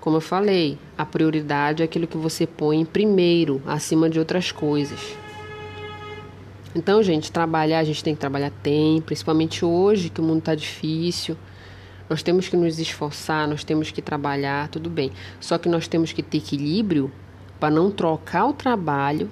como 0.00 0.18
eu 0.18 0.20
falei, 0.20 0.76
a 0.98 1.06
prioridade 1.06 1.80
é 1.80 1.86
aquilo 1.86 2.06
que 2.06 2.18
você 2.18 2.46
põe 2.46 2.78
em 2.78 2.84
primeiro, 2.84 3.62
acima 3.66 4.10
de 4.10 4.18
outras 4.18 4.52
coisas. 4.52 5.16
Então, 6.74 7.02
gente, 7.02 7.32
trabalhar, 7.32 7.78
a 7.78 7.84
gente 7.84 8.04
tem 8.04 8.14
que 8.14 8.20
trabalhar 8.20 8.52
tem, 8.62 9.00
principalmente 9.00 9.64
hoje 9.64 10.10
que 10.10 10.20
o 10.20 10.24
mundo 10.24 10.40
está 10.40 10.54
difícil. 10.54 11.34
Nós 12.10 12.22
temos 12.22 12.46
que 12.46 12.58
nos 12.58 12.78
esforçar, 12.78 13.48
nós 13.48 13.64
temos 13.64 13.90
que 13.90 14.02
trabalhar, 14.02 14.68
tudo 14.68 14.90
bem. 14.90 15.10
Só 15.40 15.56
que 15.56 15.66
nós 15.66 15.88
temos 15.88 16.12
que 16.12 16.22
ter 16.22 16.36
equilíbrio 16.36 17.10
para 17.58 17.70
não 17.70 17.90
trocar 17.90 18.44
o 18.44 18.52
trabalho 18.52 19.30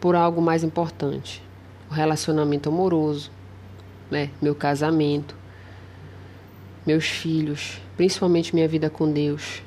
por 0.00 0.16
algo 0.16 0.40
mais 0.40 0.64
importante. 0.64 1.42
O 1.90 1.94
relacionamento 1.94 2.68
amoroso, 2.68 3.30
né? 4.10 4.30
Meu 4.40 4.54
casamento, 4.54 5.36
meus 6.86 7.04
filhos, 7.06 7.80
principalmente 7.96 8.54
minha 8.54 8.66
vida 8.66 8.88
com 8.88 9.10
Deus. 9.10 9.62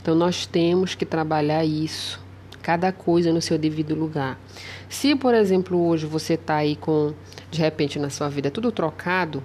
Então 0.00 0.14
nós 0.14 0.46
temos 0.46 0.94
que 0.94 1.04
trabalhar 1.04 1.64
isso, 1.64 2.20
cada 2.62 2.92
coisa 2.92 3.32
no 3.32 3.40
seu 3.40 3.58
devido 3.58 3.94
lugar. 3.94 4.38
Se, 4.88 5.16
por 5.16 5.34
exemplo, 5.34 5.84
hoje 5.84 6.06
você 6.06 6.34
está 6.34 6.56
aí 6.56 6.76
com, 6.76 7.12
de 7.50 7.60
repente, 7.60 7.98
na 7.98 8.10
sua 8.10 8.28
vida 8.28 8.50
tudo 8.50 8.70
trocado, 8.70 9.42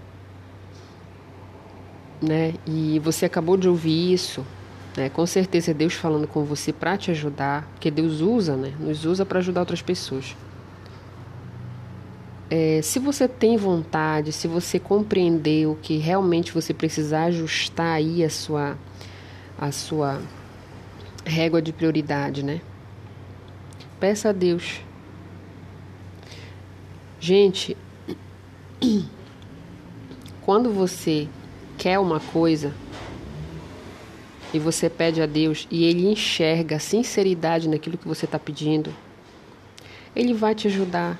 né? 2.21 2.53
E 2.67 2.99
você 2.99 3.25
acabou 3.25 3.57
de 3.57 3.67
ouvir 3.67 4.13
isso, 4.13 4.45
né? 4.95 5.09
Com 5.09 5.25
certeza 5.25 5.71
é 5.71 5.73
Deus 5.73 5.93
falando 5.93 6.27
com 6.27 6.43
você 6.43 6.73
para 6.73 6.97
te 6.97 7.11
ajudar, 7.11 7.67
porque 7.73 7.89
Deus 7.89 8.21
usa, 8.21 8.55
né? 8.55 8.73
Nos 8.79 9.05
usa 9.05 9.25
para 9.25 9.39
ajudar 9.39 9.61
outras 9.61 9.81
pessoas. 9.81 10.35
É, 12.49 12.81
se 12.81 12.99
você 12.99 13.29
tem 13.29 13.55
vontade, 13.55 14.33
se 14.33 14.47
você 14.47 14.77
compreendeu 14.77 15.77
que 15.81 15.97
realmente 15.97 16.51
você 16.51 16.73
precisa 16.73 17.21
ajustar 17.21 17.95
aí 17.95 18.23
a 18.25 18.29
sua, 18.29 18.77
a 19.57 19.71
sua 19.71 20.21
régua 21.25 21.61
de 21.61 21.71
prioridade, 21.71 22.43
né? 22.43 22.59
Peça 24.01 24.29
a 24.29 24.31
Deus. 24.33 24.81
Gente, 27.21 27.77
quando 30.41 30.73
você 30.73 31.29
quer 31.77 31.99
uma 31.99 32.19
coisa 32.19 32.73
e 34.53 34.59
você 34.59 34.89
pede 34.89 35.21
a 35.21 35.25
Deus 35.25 35.67
e 35.71 35.85
Ele 35.85 36.07
enxerga 36.07 36.75
a 36.75 36.79
sinceridade 36.79 37.69
naquilo 37.69 37.97
que 37.97 38.07
você 38.07 38.25
está 38.25 38.37
pedindo, 38.37 38.93
Ele 40.15 40.33
vai 40.33 40.53
te 40.53 40.67
ajudar 40.67 41.19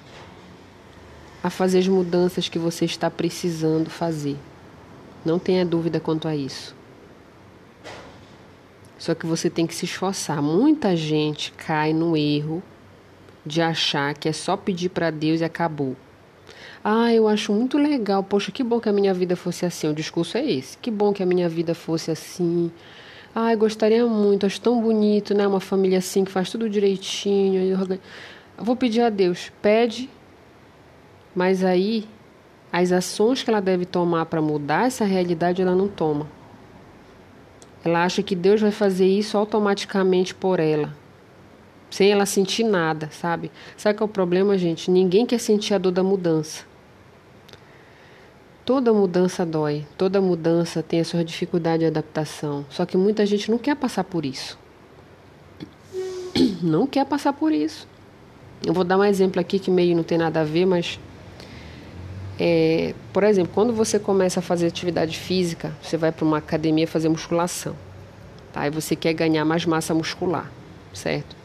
a 1.44 1.50
fazer 1.50 1.80
as 1.80 1.88
mudanças 1.88 2.48
que 2.48 2.60
você 2.60 2.86
está 2.86 3.10
precisando 3.10 3.90
fazer. 3.90 4.38
Não 5.26 5.40
tenha 5.40 5.66
dúvida 5.66 6.00
quanto 6.00 6.28
a 6.28 6.36
isso. 6.36 6.76
Só 8.98 9.16
que 9.16 9.26
você 9.26 9.50
tem 9.50 9.66
que 9.66 9.74
se 9.74 9.86
esforçar. 9.86 10.42
Muita 10.42 10.96
gente 10.96 11.52
cai 11.54 11.92
no 11.94 12.16
erro 12.16 12.62
de 13.44 13.62
achar 13.62 14.14
que 14.14 14.30
é 14.30 14.34
só 14.34 14.56
pedir 14.56 14.90
para 14.90 15.10
Deus 15.10 15.42
e 15.42 15.44
acabou. 15.44 15.96
Ah, 16.84 17.12
eu 17.12 17.28
acho 17.28 17.52
muito 17.52 17.78
legal. 17.78 18.24
Poxa, 18.24 18.52
que 18.52 18.64
bom 18.64 18.80
que 18.80 18.90
a 18.90 18.94
minha 18.94 19.14
vida 19.14 19.36
fosse 19.36 19.66
assim. 19.66 19.88
O 19.88 19.94
discurso 19.94 20.38
é 20.38 20.46
esse. 20.46 20.78
Que 20.78 20.92
bom 20.92 21.14
que 21.14 21.24
a 21.24 21.26
minha 21.26 21.50
vida 21.50 21.74
fosse 21.74 22.12
assim. 22.12 22.72
Eu 23.36 23.58
gostaria 23.58 24.06
muito. 24.06 24.46
Acho 24.46 24.60
tão 24.60 24.82
bonito, 24.82 25.34
né? 25.34 25.48
Uma 25.48 25.60
família 25.60 26.00
assim 26.00 26.24
que 26.24 26.32
faz 26.32 26.50
tudo 26.50 26.70
direitinho. 26.70 27.78
Vou 28.58 28.76
pedir 28.76 29.02
a 29.02 29.10
Deus. 29.10 29.52
Pede. 29.62 30.10
Mas 31.36 31.64
aí, 31.64 32.06
as 32.72 32.92
ações 32.92 33.42
que 33.44 33.50
ela 33.50 33.62
deve 33.62 33.86
tomar 33.86 34.26
para 34.26 34.42
mudar 34.42 34.88
essa 34.88 35.06
realidade, 35.06 35.62
ela 35.62 35.76
não 35.76 35.88
toma. 35.88 36.28
Ela 37.84 38.04
acha 38.04 38.22
que 38.22 38.36
Deus 38.36 38.62
vai 38.62 38.72
fazer 38.72 39.08
isso 39.08 39.38
automaticamente 39.38 40.36
por 40.36 40.60
ela 40.60 40.94
sem 41.92 42.10
ela 42.10 42.26
sentir 42.26 42.64
nada, 42.64 43.10
sabe? 43.12 43.52
Sabe 43.76 43.98
qual 43.98 44.08
é 44.08 44.10
o 44.10 44.14
problema, 44.14 44.58
gente? 44.58 44.90
Ninguém 44.90 45.26
quer 45.26 45.40
sentir 45.40 45.74
a 45.74 45.78
dor 45.78 45.92
da 45.92 46.02
mudança. 46.02 46.64
Toda 48.64 48.94
mudança 48.94 49.44
dói, 49.44 49.86
toda 49.98 50.22
mudança 50.22 50.84
tem 50.84 51.00
a 51.00 51.06
sua 51.06 51.24
dificuldade 51.24 51.80
de 51.80 51.88
adaptação. 51.88 52.64
Só 52.70 52.86
que 52.86 52.96
muita 52.96 53.26
gente 53.26 53.50
não 53.50 53.58
quer 53.58 53.76
passar 53.76 54.04
por 54.04 54.24
isso. 54.24 54.58
Não 56.62 56.86
quer 56.88 57.06
passar 57.06 57.34
por 57.34 57.52
isso. 57.52 57.88
Eu 58.66 58.74
vou 58.74 58.84
dar 58.84 58.98
um 58.98 59.04
exemplo 59.04 59.42
aqui 59.42 59.58
que 59.58 59.72
meio 59.72 59.96
não 59.96 60.04
tem 60.04 60.18
nada 60.18 60.42
a 60.42 60.44
ver, 60.44 60.66
mas. 60.66 61.00
É, 62.40 62.94
por 63.12 63.24
exemplo, 63.24 63.52
quando 63.54 63.74
você 63.74 64.00
começa 64.00 64.40
a 64.40 64.44
fazer 64.44 64.68
atividade 64.68 65.18
física, 65.18 65.76
você 65.82 65.98
vai 65.98 66.12
para 66.12 66.24
uma 66.24 66.38
academia 66.38 66.88
fazer 66.88 67.10
musculação. 67.10 67.76
Tá? 68.54 68.68
E 68.68 68.70
você 68.70 68.96
quer 68.96 69.14
ganhar 69.14 69.44
mais 69.44 69.66
massa 69.66 69.94
muscular, 69.94 70.52
certo? 70.94 71.36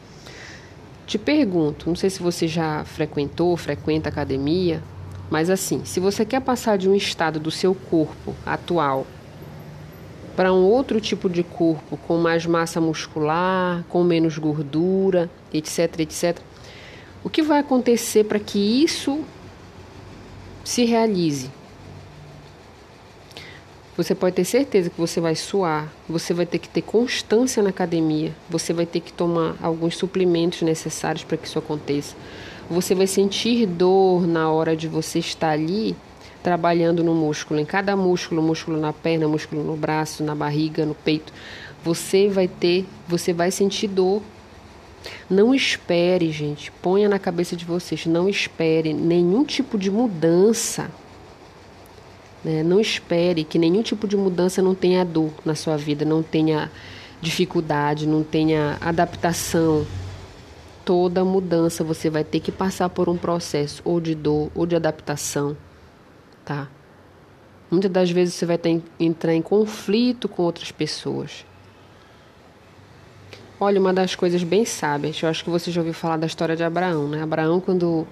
Te 1.07 1.17
pergunto, 1.17 1.87
não 1.87 1.95
sei 1.95 2.09
se 2.09 2.21
você 2.21 2.47
já 2.47 2.83
frequentou, 2.85 3.55
frequenta 3.57 4.09
academia, 4.09 4.83
mas 5.29 5.49
assim, 5.49 5.83
se 5.83 5.99
você 5.99 6.25
quer 6.25 6.41
passar 6.41 6.77
de 6.77 6.89
um 6.89 6.95
estado 6.95 7.39
do 7.39 7.51
seu 7.51 7.75
corpo 7.75 8.33
atual 8.45 9.05
para 10.35 10.53
um 10.53 10.63
outro 10.63 11.01
tipo 11.01 11.29
de 11.29 11.43
corpo 11.43 11.97
com 11.97 12.17
mais 12.17 12.45
massa 12.45 12.79
muscular, 12.79 13.83
com 13.89 14.03
menos 14.03 14.37
gordura, 14.37 15.29
etc, 15.51 15.99
etc, 15.99 16.37
o 17.23 17.29
que 17.29 17.41
vai 17.41 17.59
acontecer 17.59 18.23
para 18.23 18.39
que 18.39 18.59
isso 18.59 19.23
se 20.63 20.85
realize. 20.85 21.49
Você 23.97 24.13
pode 24.13 24.35
ter 24.35 24.45
certeza 24.45 24.91
que 24.91 24.99
você 24.99 25.19
vai 25.19 25.33
suar, 25.33 25.91
você 26.07 26.31
vai 26.31 26.45
ter 26.45 26.59
que 26.59 26.69
ter 26.69 26.83
constância 26.83 27.63
na 27.63 27.69
academia, 27.69 28.31
você 28.47 28.71
vai 28.71 28.85
ter 28.85 28.99
que 28.99 29.11
tomar 29.11 29.55
alguns 29.59 29.97
suplementos 29.97 30.61
necessários 30.61 31.23
para 31.23 31.35
que 31.35 31.47
isso 31.47 31.57
aconteça. 31.57 32.15
Você 32.69 32.93
vai 32.93 33.07
sentir 33.07 33.65
dor 33.65 34.27
na 34.27 34.51
hora 34.51 34.75
de 34.75 34.87
você 34.87 35.19
estar 35.19 35.51
ali 35.51 35.95
trabalhando 36.43 37.03
no 37.03 37.13
músculo, 37.13 37.59
em 37.59 37.65
cada 37.65 37.95
músculo, 37.95 38.41
músculo 38.41 38.79
na 38.79 38.93
perna, 38.93 39.27
músculo 39.27 39.63
no 39.63 39.75
braço, 39.75 40.23
na 40.23 40.35
barriga, 40.35 40.85
no 40.85 40.95
peito. 40.95 41.33
Você 41.83 42.27
vai 42.29 42.47
ter, 42.47 42.85
você 43.07 43.33
vai 43.33 43.51
sentir 43.51 43.87
dor. 43.87 44.21
Não 45.29 45.53
espere, 45.53 46.31
gente, 46.31 46.71
ponha 46.71 47.07
na 47.07 47.19
cabeça 47.19 47.55
de 47.55 47.63
vocês, 47.63 48.05
não 48.05 48.27
espere 48.27 48.93
nenhum 48.93 49.43
tipo 49.43 49.77
de 49.77 49.89
mudança 49.89 50.89
né? 52.47 52.63
Não 52.63 52.79
espere 52.79 53.43
que 53.43 53.59
nenhum 53.59 53.81
tipo 53.81 54.07
de 54.07 54.15
mudança 54.15 54.61
não 54.61 54.73
tenha 54.73 55.03
dor 55.03 55.31
na 55.43 55.53
sua 55.53 55.75
vida, 55.75 56.05
não 56.05 56.23
tenha 56.23 56.71
dificuldade, 57.21 58.07
não 58.07 58.23
tenha 58.23 58.77
adaptação. 58.79 59.85
Toda 60.87 61.25
mudança 61.25 61.83
você 61.83 62.09
vai 62.09 62.23
ter 62.23 62.39
que 62.39 62.49
passar 62.49 62.87
por 62.87 63.09
um 63.09 63.17
processo 63.17 63.81
ou 63.83 63.99
de 63.99 64.15
dor 64.15 64.49
ou 64.55 64.65
de 64.65 64.73
adaptação, 64.73 65.57
tá? 66.45 66.69
Muitas 67.69 67.91
das 67.91 68.09
vezes 68.09 68.35
você 68.35 68.45
vai 68.45 68.57
ter, 68.57 68.81
entrar 68.97 69.33
em 69.33 69.41
conflito 69.41 70.29
com 70.29 70.43
outras 70.43 70.71
pessoas. 70.71 71.45
Olha, 73.59 73.81
uma 73.81 73.93
das 73.93 74.15
coisas 74.15 74.41
bem 74.43 74.63
sábias, 74.63 75.21
eu 75.21 75.27
acho 75.27 75.43
que 75.43 75.49
você 75.49 75.71
já 75.71 75.81
ouviu 75.81 75.93
falar 75.93 76.15
da 76.15 76.25
história 76.25 76.55
de 76.55 76.63
Abraão, 76.63 77.09
né? 77.09 77.21
Abraão, 77.21 77.59
quando, 77.59 78.07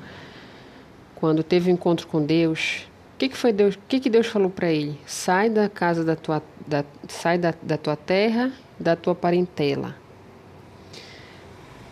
quando 1.15 1.43
teve 1.43 1.71
um 1.71 1.75
encontro 1.75 2.05
com 2.07 2.25
Deus, 2.25 2.89
o 3.13 3.17
que, 3.17 3.29
que 3.29 3.37
foi 3.37 3.53
Deus? 3.53 3.79
que, 3.87 4.01
que 4.01 4.09
Deus 4.09 4.27
falou 4.27 4.49
para 4.49 4.69
ele? 4.69 4.99
Sai 5.05 5.49
da 5.49 5.69
casa 5.69 6.03
da 6.03 6.17
tua, 6.17 6.43
da, 6.67 6.83
sai 7.07 7.37
da, 7.37 7.53
da 7.61 7.77
tua 7.77 7.95
terra, 7.95 8.51
da 8.77 8.97
tua 8.97 9.15
parentela. 9.15 9.95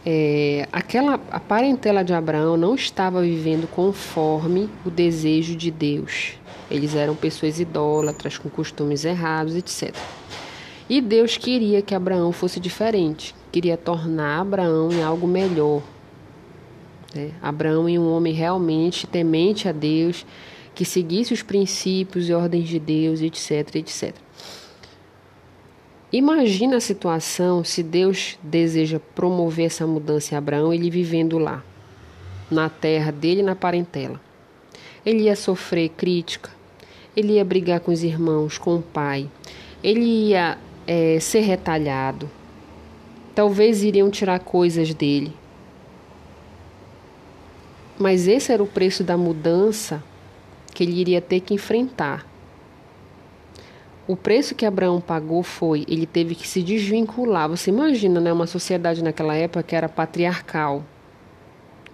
É, 0.05 0.67
aquela 0.71 1.19
a 1.31 1.39
parentela 1.39 2.03
de 2.03 2.13
Abraão 2.13 2.57
não 2.57 2.75
estava 2.75 3.21
vivendo 3.21 3.67
conforme 3.67 4.69
o 4.85 4.89
desejo 4.89 5.55
de 5.55 5.71
Deus. 5.71 6.33
Eles 6.69 6.95
eram 6.95 7.15
pessoas 7.15 7.59
idólatras, 7.59 8.37
com 8.37 8.49
costumes 8.49 9.05
errados, 9.05 9.55
etc. 9.55 9.95
E 10.89 10.99
Deus 10.99 11.37
queria 11.37 11.81
que 11.81 11.95
Abraão 11.95 12.31
fosse 12.33 12.59
diferente, 12.59 13.33
queria 13.51 13.77
tornar 13.77 14.41
Abraão 14.41 14.91
em 14.91 15.01
algo 15.01 15.25
melhor. 15.25 15.81
Né? 17.15 17.31
Abraão 17.41 17.87
em 17.87 17.97
um 17.97 18.11
homem 18.11 18.33
realmente 18.33 19.07
temente 19.07 19.69
a 19.69 19.71
Deus, 19.71 20.25
que 20.75 20.83
seguisse 20.83 21.33
os 21.33 21.41
princípios 21.41 22.27
e 22.27 22.33
ordens 22.33 22.67
de 22.67 22.79
Deus, 22.79 23.21
etc, 23.21 23.75
etc. 23.75 24.15
Imagina 26.13 26.77
a 26.77 26.79
situação 26.79 27.63
se 27.63 27.81
Deus 27.81 28.37
deseja 28.43 28.99
promover 29.15 29.65
essa 29.65 29.87
mudança 29.87 30.35
em 30.35 30.37
Abraão, 30.37 30.71
ele 30.71 30.87
vivendo 30.87 31.39
lá, 31.39 31.63
na 32.51 32.69
terra 32.69 33.11
dele 33.11 33.41
na 33.41 33.55
parentela. 33.55 34.21
Ele 35.03 35.23
ia 35.23 35.35
sofrer 35.35 35.89
crítica, 35.89 36.51
ele 37.17 37.33
ia 37.33 37.43
brigar 37.43 37.79
com 37.79 37.91
os 37.91 38.03
irmãos, 38.03 38.59
com 38.59 38.75
o 38.75 38.81
pai, 38.83 39.27
ele 39.83 40.29
ia 40.29 40.59
é, 40.85 41.19
ser 41.19 41.39
retalhado, 41.39 42.29
talvez 43.33 43.81
iriam 43.81 44.11
tirar 44.11 44.39
coisas 44.39 44.93
dele. 44.93 45.33
Mas 47.97 48.27
esse 48.27 48.51
era 48.51 48.61
o 48.61 48.67
preço 48.67 49.03
da 49.03 49.17
mudança 49.17 50.03
que 50.75 50.83
ele 50.83 50.93
iria 50.93 51.19
ter 51.19 51.39
que 51.39 51.55
enfrentar. 51.55 52.32
O 54.05 54.17
preço 54.17 54.53
que 54.53 54.65
Abraão 54.65 54.99
pagou 54.99 55.43
foi, 55.43 55.85
ele 55.87 56.05
teve 56.05 56.35
que 56.35 56.45
se 56.45 56.61
desvincular. 56.61 57.47
Você 57.47 57.69
imagina, 57.69 58.19
né, 58.19 58.33
uma 58.33 58.45
sociedade 58.45 59.01
naquela 59.01 59.33
época 59.33 59.63
que 59.63 59.75
era 59.75 59.87
patriarcal. 59.87 60.83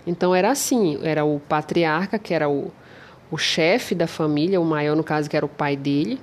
Então 0.08 0.34
era 0.34 0.50
assim, 0.50 0.98
era 1.04 1.24
o 1.24 1.40
patriarca, 1.40 2.18
que 2.18 2.34
era 2.34 2.50
o, 2.50 2.72
o 3.30 3.38
chefe 3.38 3.94
da 3.94 4.08
família, 4.08 4.60
o 4.60 4.66
maior 4.66 4.96
no 4.96 5.04
caso 5.04 5.30
que 5.30 5.38
era 5.38 5.46
o 5.46 5.50
pai 5.50 5.76
dele. 5.76 6.20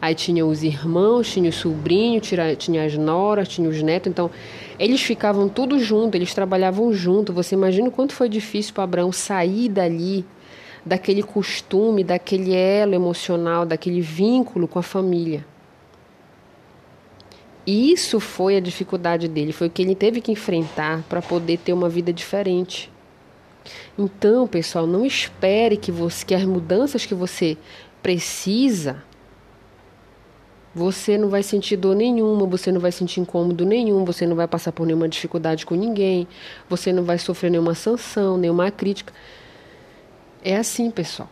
Aí 0.00 0.14
tinha 0.14 0.46
os 0.46 0.62
irmãos, 0.62 1.30
tinha 1.30 1.50
o 1.50 1.52
sobrinho, 1.52 2.20
tinha, 2.20 2.54
tinha 2.54 2.84
as 2.84 2.96
noras, 2.96 3.48
tinha 3.48 3.68
os 3.68 3.82
netos. 3.82 4.08
Então, 4.08 4.30
eles 4.78 5.02
ficavam 5.02 5.48
tudo 5.48 5.78
junto, 5.80 6.14
eles 6.14 6.32
trabalhavam 6.32 6.92
junto. 6.92 7.32
Você 7.32 7.56
imagina 7.56 7.88
o 7.88 7.90
quanto 7.90 8.14
foi 8.14 8.28
difícil 8.28 8.72
para 8.72 8.84
Abraão 8.84 9.10
sair 9.10 9.68
dali 9.68 10.24
daquele 10.84 11.22
costume, 11.22 12.02
daquele 12.02 12.54
elo 12.54 12.94
emocional, 12.94 13.66
daquele 13.66 14.00
vínculo 14.00 14.66
com 14.66 14.78
a 14.78 14.82
família. 14.82 15.44
Isso 17.66 18.18
foi 18.18 18.56
a 18.56 18.60
dificuldade 18.60 19.28
dele, 19.28 19.52
foi 19.52 19.68
o 19.68 19.70
que 19.70 19.82
ele 19.82 19.94
teve 19.94 20.20
que 20.20 20.32
enfrentar 20.32 21.02
para 21.08 21.20
poder 21.20 21.58
ter 21.58 21.72
uma 21.72 21.88
vida 21.88 22.12
diferente. 22.12 22.90
Então, 23.98 24.46
pessoal, 24.46 24.86
não 24.86 25.04
espere 25.04 25.76
que, 25.76 25.92
você, 25.92 26.24
que 26.24 26.34
as 26.34 26.44
mudanças 26.44 27.04
que 27.04 27.14
você 27.14 27.58
precisa, 28.02 29.02
você 30.74 31.18
não 31.18 31.28
vai 31.28 31.42
sentir 31.42 31.76
dor 31.76 31.94
nenhuma, 31.94 32.46
você 32.46 32.72
não 32.72 32.80
vai 32.80 32.92
sentir 32.92 33.20
incômodo 33.20 33.66
nenhum, 33.66 34.04
você 34.04 34.26
não 34.26 34.34
vai 34.34 34.48
passar 34.48 34.72
por 34.72 34.86
nenhuma 34.86 35.08
dificuldade 35.08 35.66
com 35.66 35.74
ninguém, 35.74 36.26
você 36.68 36.92
não 36.92 37.04
vai 37.04 37.18
sofrer 37.18 37.50
nenhuma 37.50 37.74
sanção, 37.74 38.38
nenhuma 38.38 38.70
crítica. 38.70 39.12
É 40.42 40.56
assim, 40.56 40.90
pessoal. 40.90 41.28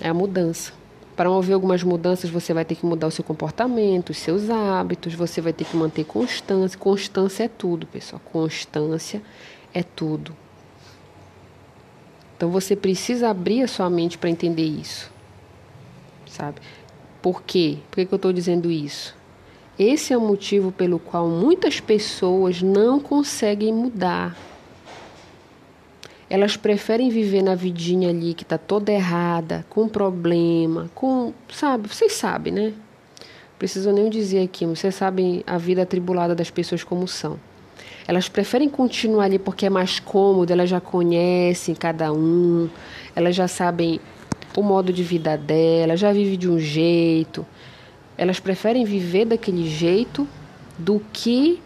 É 0.00 0.08
a 0.08 0.14
mudança. 0.14 0.72
Para 1.14 1.28
mover 1.28 1.54
algumas 1.54 1.82
mudanças, 1.82 2.30
você 2.30 2.54
vai 2.54 2.64
ter 2.64 2.74
que 2.74 2.86
mudar 2.86 3.06
o 3.06 3.10
seu 3.10 3.22
comportamento, 3.22 4.10
os 4.10 4.18
seus 4.18 4.48
hábitos, 4.50 5.14
você 5.14 5.40
vai 5.40 5.52
ter 5.52 5.64
que 5.64 5.76
manter 5.76 6.04
constância. 6.04 6.78
Constância 6.78 7.44
é 7.44 7.48
tudo, 7.48 7.86
pessoal. 7.86 8.20
Constância 8.24 9.22
é 9.72 9.82
tudo. 9.82 10.34
Então 12.36 12.50
você 12.50 12.74
precisa 12.74 13.28
abrir 13.28 13.62
a 13.62 13.68
sua 13.68 13.88
mente 13.88 14.18
para 14.18 14.30
entender 14.30 14.64
isso. 14.64 15.10
Sabe? 16.26 16.60
Por 17.20 17.42
quê? 17.42 17.78
Por 17.90 17.96
que, 17.96 18.06
que 18.06 18.14
eu 18.14 18.16
estou 18.16 18.32
dizendo 18.32 18.70
isso? 18.70 19.14
Esse 19.78 20.12
é 20.12 20.18
o 20.18 20.20
motivo 20.20 20.72
pelo 20.72 20.98
qual 20.98 21.28
muitas 21.28 21.78
pessoas 21.78 22.60
não 22.60 22.98
conseguem 22.98 23.72
mudar 23.72 24.36
elas 26.32 26.56
preferem 26.56 27.10
viver 27.10 27.42
na 27.42 27.54
vidinha 27.54 28.08
ali 28.08 28.32
que 28.32 28.42
está 28.42 28.56
toda 28.56 28.90
errada, 28.90 29.66
com 29.68 29.86
problema, 29.86 30.90
com. 30.94 31.34
Sabe? 31.52 31.86
Vocês 31.86 32.14
sabem, 32.14 32.50
né? 32.50 32.72
Preciso 33.58 33.92
nem 33.92 34.08
dizer 34.08 34.42
aqui, 34.42 34.64
vocês 34.64 34.94
sabem 34.94 35.44
a 35.46 35.58
vida 35.58 35.82
atribulada 35.82 36.34
das 36.34 36.50
pessoas 36.50 36.82
como 36.82 37.06
são. 37.06 37.38
Elas 38.08 38.30
preferem 38.30 38.70
continuar 38.70 39.26
ali 39.26 39.38
porque 39.38 39.66
é 39.66 39.70
mais 39.70 40.00
cômodo, 40.00 40.50
elas 40.50 40.70
já 40.70 40.80
conhecem 40.80 41.74
cada 41.74 42.10
um, 42.10 42.66
elas 43.14 43.36
já 43.36 43.46
sabem 43.46 44.00
o 44.56 44.62
modo 44.62 44.90
de 44.90 45.02
vida 45.02 45.36
dela, 45.36 45.98
já 45.98 46.14
vive 46.14 46.38
de 46.38 46.48
um 46.48 46.58
jeito. 46.58 47.44
Elas 48.16 48.40
preferem 48.40 48.86
viver 48.86 49.26
daquele 49.26 49.68
jeito 49.68 50.26
do 50.78 50.98
que 51.12 51.60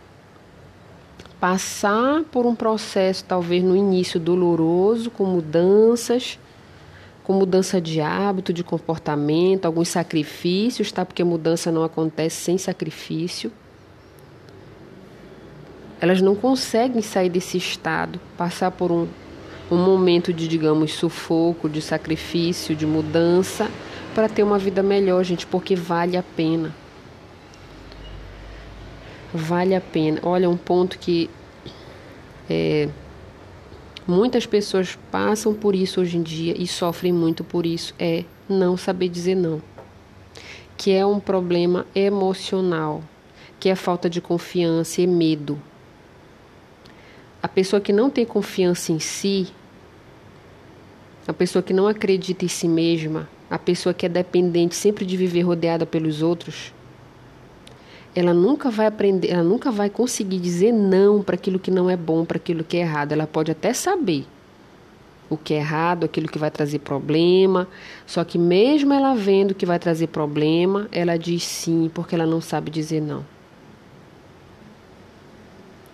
passar 1.40 2.22
por 2.24 2.46
um 2.46 2.54
processo, 2.54 3.24
talvez 3.24 3.62
no 3.62 3.76
início 3.76 4.18
doloroso, 4.18 5.10
com 5.10 5.24
mudanças, 5.24 6.38
com 7.24 7.32
mudança 7.32 7.80
de 7.80 8.00
hábito, 8.00 8.52
de 8.52 8.64
comportamento, 8.64 9.66
alguns 9.66 9.88
sacrifícios, 9.88 10.90
tá? 10.92 11.04
Porque 11.04 11.22
mudança 11.24 11.70
não 11.70 11.82
acontece 11.82 12.36
sem 12.36 12.56
sacrifício. 12.58 13.52
Elas 16.00 16.20
não 16.20 16.34
conseguem 16.34 17.02
sair 17.02 17.28
desse 17.28 17.58
estado, 17.58 18.20
passar 18.36 18.70
por 18.70 18.92
um, 18.92 19.08
um 19.70 19.76
momento 19.76 20.32
de, 20.32 20.46
digamos, 20.46 20.92
sufoco, 20.92 21.68
de 21.68 21.82
sacrifício, 21.82 22.76
de 22.76 22.86
mudança, 22.86 23.68
para 24.14 24.28
ter 24.28 24.42
uma 24.42 24.58
vida 24.58 24.82
melhor, 24.82 25.22
gente, 25.24 25.46
porque 25.46 25.74
vale 25.74 26.16
a 26.16 26.22
pena 26.22 26.85
vale 29.32 29.74
a 29.74 29.80
pena. 29.80 30.20
Olha, 30.22 30.48
um 30.48 30.56
ponto 30.56 30.98
que 30.98 31.30
é, 32.48 32.88
muitas 34.06 34.46
pessoas 34.46 34.98
passam 35.10 35.52
por 35.52 35.74
isso 35.74 36.00
hoje 36.00 36.16
em 36.16 36.22
dia 36.22 36.54
e 36.56 36.66
sofrem 36.66 37.12
muito 37.12 37.42
por 37.42 37.66
isso 37.66 37.94
é 37.98 38.24
não 38.48 38.76
saber 38.76 39.08
dizer 39.08 39.34
não, 39.34 39.60
que 40.76 40.92
é 40.92 41.04
um 41.04 41.18
problema 41.18 41.86
emocional, 41.94 43.02
que 43.58 43.68
é 43.68 43.74
falta 43.74 44.08
de 44.08 44.20
confiança 44.20 45.02
e 45.02 45.06
medo. 45.06 45.60
A 47.42 47.48
pessoa 47.48 47.80
que 47.80 47.92
não 47.92 48.08
tem 48.08 48.24
confiança 48.24 48.92
em 48.92 48.98
si, 48.98 49.48
a 51.26 51.32
pessoa 51.32 51.62
que 51.62 51.72
não 51.72 51.88
acredita 51.88 52.44
em 52.44 52.48
si 52.48 52.68
mesma, 52.68 53.28
a 53.50 53.58
pessoa 53.58 53.92
que 53.92 54.06
é 54.06 54.08
dependente 54.08 54.74
sempre 54.74 55.04
de 55.04 55.16
viver 55.16 55.42
rodeada 55.42 55.84
pelos 55.84 56.22
outros, 56.22 56.72
ela 58.16 58.32
nunca 58.32 58.70
vai 58.70 58.86
aprender, 58.86 59.30
ela 59.30 59.42
nunca 59.42 59.70
vai 59.70 59.90
conseguir 59.90 60.38
dizer 60.38 60.72
não 60.72 61.22
para 61.22 61.34
aquilo 61.34 61.58
que 61.58 61.70
não 61.70 61.90
é 61.90 61.96
bom, 61.98 62.24
para 62.24 62.38
aquilo 62.38 62.64
que 62.64 62.78
é 62.78 62.80
errado. 62.80 63.12
Ela 63.12 63.26
pode 63.26 63.50
até 63.50 63.74
saber, 63.74 64.24
o 65.28 65.36
que 65.36 65.52
é 65.52 65.58
errado, 65.58 66.04
aquilo 66.04 66.26
que 66.26 66.38
vai 66.38 66.50
trazer 66.50 66.78
problema. 66.78 67.68
Só 68.06 68.24
que 68.24 68.38
mesmo 68.38 68.94
ela 68.94 69.14
vendo 69.14 69.54
que 69.54 69.66
vai 69.66 69.78
trazer 69.78 70.06
problema, 70.06 70.88
ela 70.90 71.18
diz 71.18 71.42
sim, 71.44 71.90
porque 71.92 72.14
ela 72.14 72.24
não 72.24 72.40
sabe 72.40 72.70
dizer 72.70 73.02
não. 73.02 73.22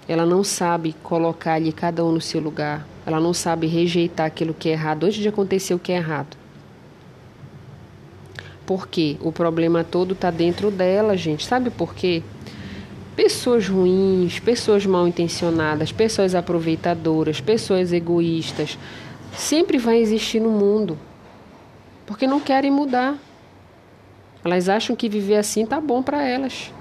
Ela 0.06 0.24
não 0.24 0.44
sabe 0.44 0.94
colocar 1.02 1.54
ali 1.54 1.72
cada 1.72 2.04
um 2.04 2.12
no 2.12 2.20
seu 2.20 2.40
lugar. 2.40 2.87
Ela 3.04 3.18
não 3.18 3.35
sabe 3.35 3.66
rejeitar 3.66 4.26
aquilo 4.26 4.54
que 4.54 4.68
é 4.68 4.72
errado 4.72 5.04
antes 5.04 5.20
de 5.20 5.28
acontecer 5.28 5.74
o 5.74 5.78
que 5.78 5.90
é 5.90 5.96
errado. 5.96 6.37
Porque 8.66 9.16
o 9.20 9.33
problema 9.33 9.83
todo 9.83 10.14
está 10.14 10.31
dentro 10.31 10.70
dela, 10.70 11.16
gente. 11.16 11.46
Sabe 11.46 11.70
por 11.70 11.94
quê? 11.94 12.22
Pessoas 13.16 13.68
ruins, 13.68 14.38
pessoas 14.38 14.87
mal 14.87 15.07
intencionadas, 15.07 15.92
pessoas 15.92 16.35
aproveitadoras, 16.35 17.40
pessoas 17.40 17.92
egoístas, 17.92 18.79
sempre 19.35 19.79
vai 19.79 19.98
existir 19.98 20.40
no 20.40 20.51
mundo. 20.51 20.98
Porque 22.07 22.27
não 22.27 22.40
querem 22.40 22.70
mudar. 22.70 23.18
Elas 24.44 24.68
acham 24.68 24.96
que 24.96 25.09
viver 25.09 25.37
assim 25.37 25.66
tá 25.66 25.81
bom 25.81 26.03
para 26.03 26.22
elas. 26.27 26.72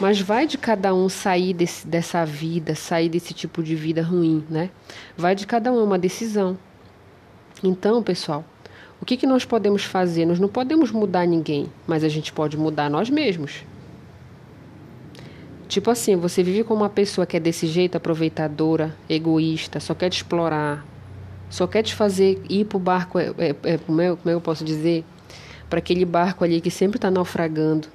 Mas 0.00 0.20
vai 0.20 0.46
de 0.46 0.56
cada 0.56 0.94
um 0.94 1.08
sair 1.08 1.52
desse, 1.52 1.86
dessa 1.86 2.24
vida, 2.24 2.74
sair 2.74 3.08
desse 3.08 3.34
tipo 3.34 3.62
de 3.62 3.74
vida 3.74 4.02
ruim, 4.02 4.44
né? 4.48 4.70
Vai 5.16 5.34
de 5.34 5.46
cada 5.46 5.70
um, 5.70 5.80
é 5.80 5.84
uma 5.84 5.98
decisão. 5.98 6.56
Então, 7.62 8.02
pessoal, 8.02 8.44
o 9.00 9.04
que, 9.04 9.16
que 9.16 9.26
nós 9.26 9.44
podemos 9.44 9.84
fazer? 9.84 10.26
Nós 10.26 10.38
não 10.38 10.48
podemos 10.48 10.90
mudar 10.90 11.26
ninguém, 11.26 11.66
mas 11.86 12.04
a 12.04 12.08
gente 12.08 12.32
pode 12.32 12.56
mudar 12.56 12.90
nós 12.90 13.08
mesmos. 13.08 13.64
Tipo 15.68 15.90
assim, 15.90 16.16
você 16.16 16.42
vive 16.42 16.64
com 16.64 16.74
uma 16.74 16.88
pessoa 16.88 17.26
que 17.26 17.36
é 17.36 17.40
desse 17.40 17.66
jeito, 17.66 17.96
aproveitadora, 17.96 18.94
egoísta, 19.08 19.80
só 19.80 19.94
quer 19.94 20.10
te 20.10 20.16
explorar, 20.16 20.84
só 21.48 21.66
quer 21.66 21.82
te 21.82 21.94
fazer 21.94 22.42
ir 22.50 22.66
pro 22.66 22.78
barco, 22.78 23.18
é, 23.18 23.32
é, 23.38 23.56
é, 23.62 23.78
como, 23.78 24.00
é, 24.00 24.14
como 24.16 24.30
eu 24.30 24.40
posso 24.40 24.64
dizer? 24.64 25.04
Para 25.68 25.78
aquele 25.78 26.04
barco 26.04 26.44
ali 26.44 26.60
que 26.60 26.70
sempre 26.70 26.98
está 26.98 27.10
naufragando. 27.10 27.88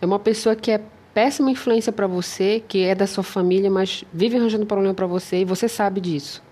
É 0.00 0.06
uma 0.06 0.18
pessoa 0.18 0.54
que 0.54 0.70
é 0.70 0.80
péssima 1.12 1.50
influência 1.50 1.92
para 1.92 2.06
você, 2.06 2.62
que 2.68 2.84
é 2.84 2.94
da 2.94 3.06
sua 3.06 3.24
família, 3.24 3.70
mas 3.70 4.04
vive 4.12 4.36
arranjando 4.36 4.64
problema 4.64 4.94
para 4.94 5.06
você 5.06 5.40
e 5.40 5.44
você 5.44 5.68
sabe 5.68 6.00
disso. 6.00 6.45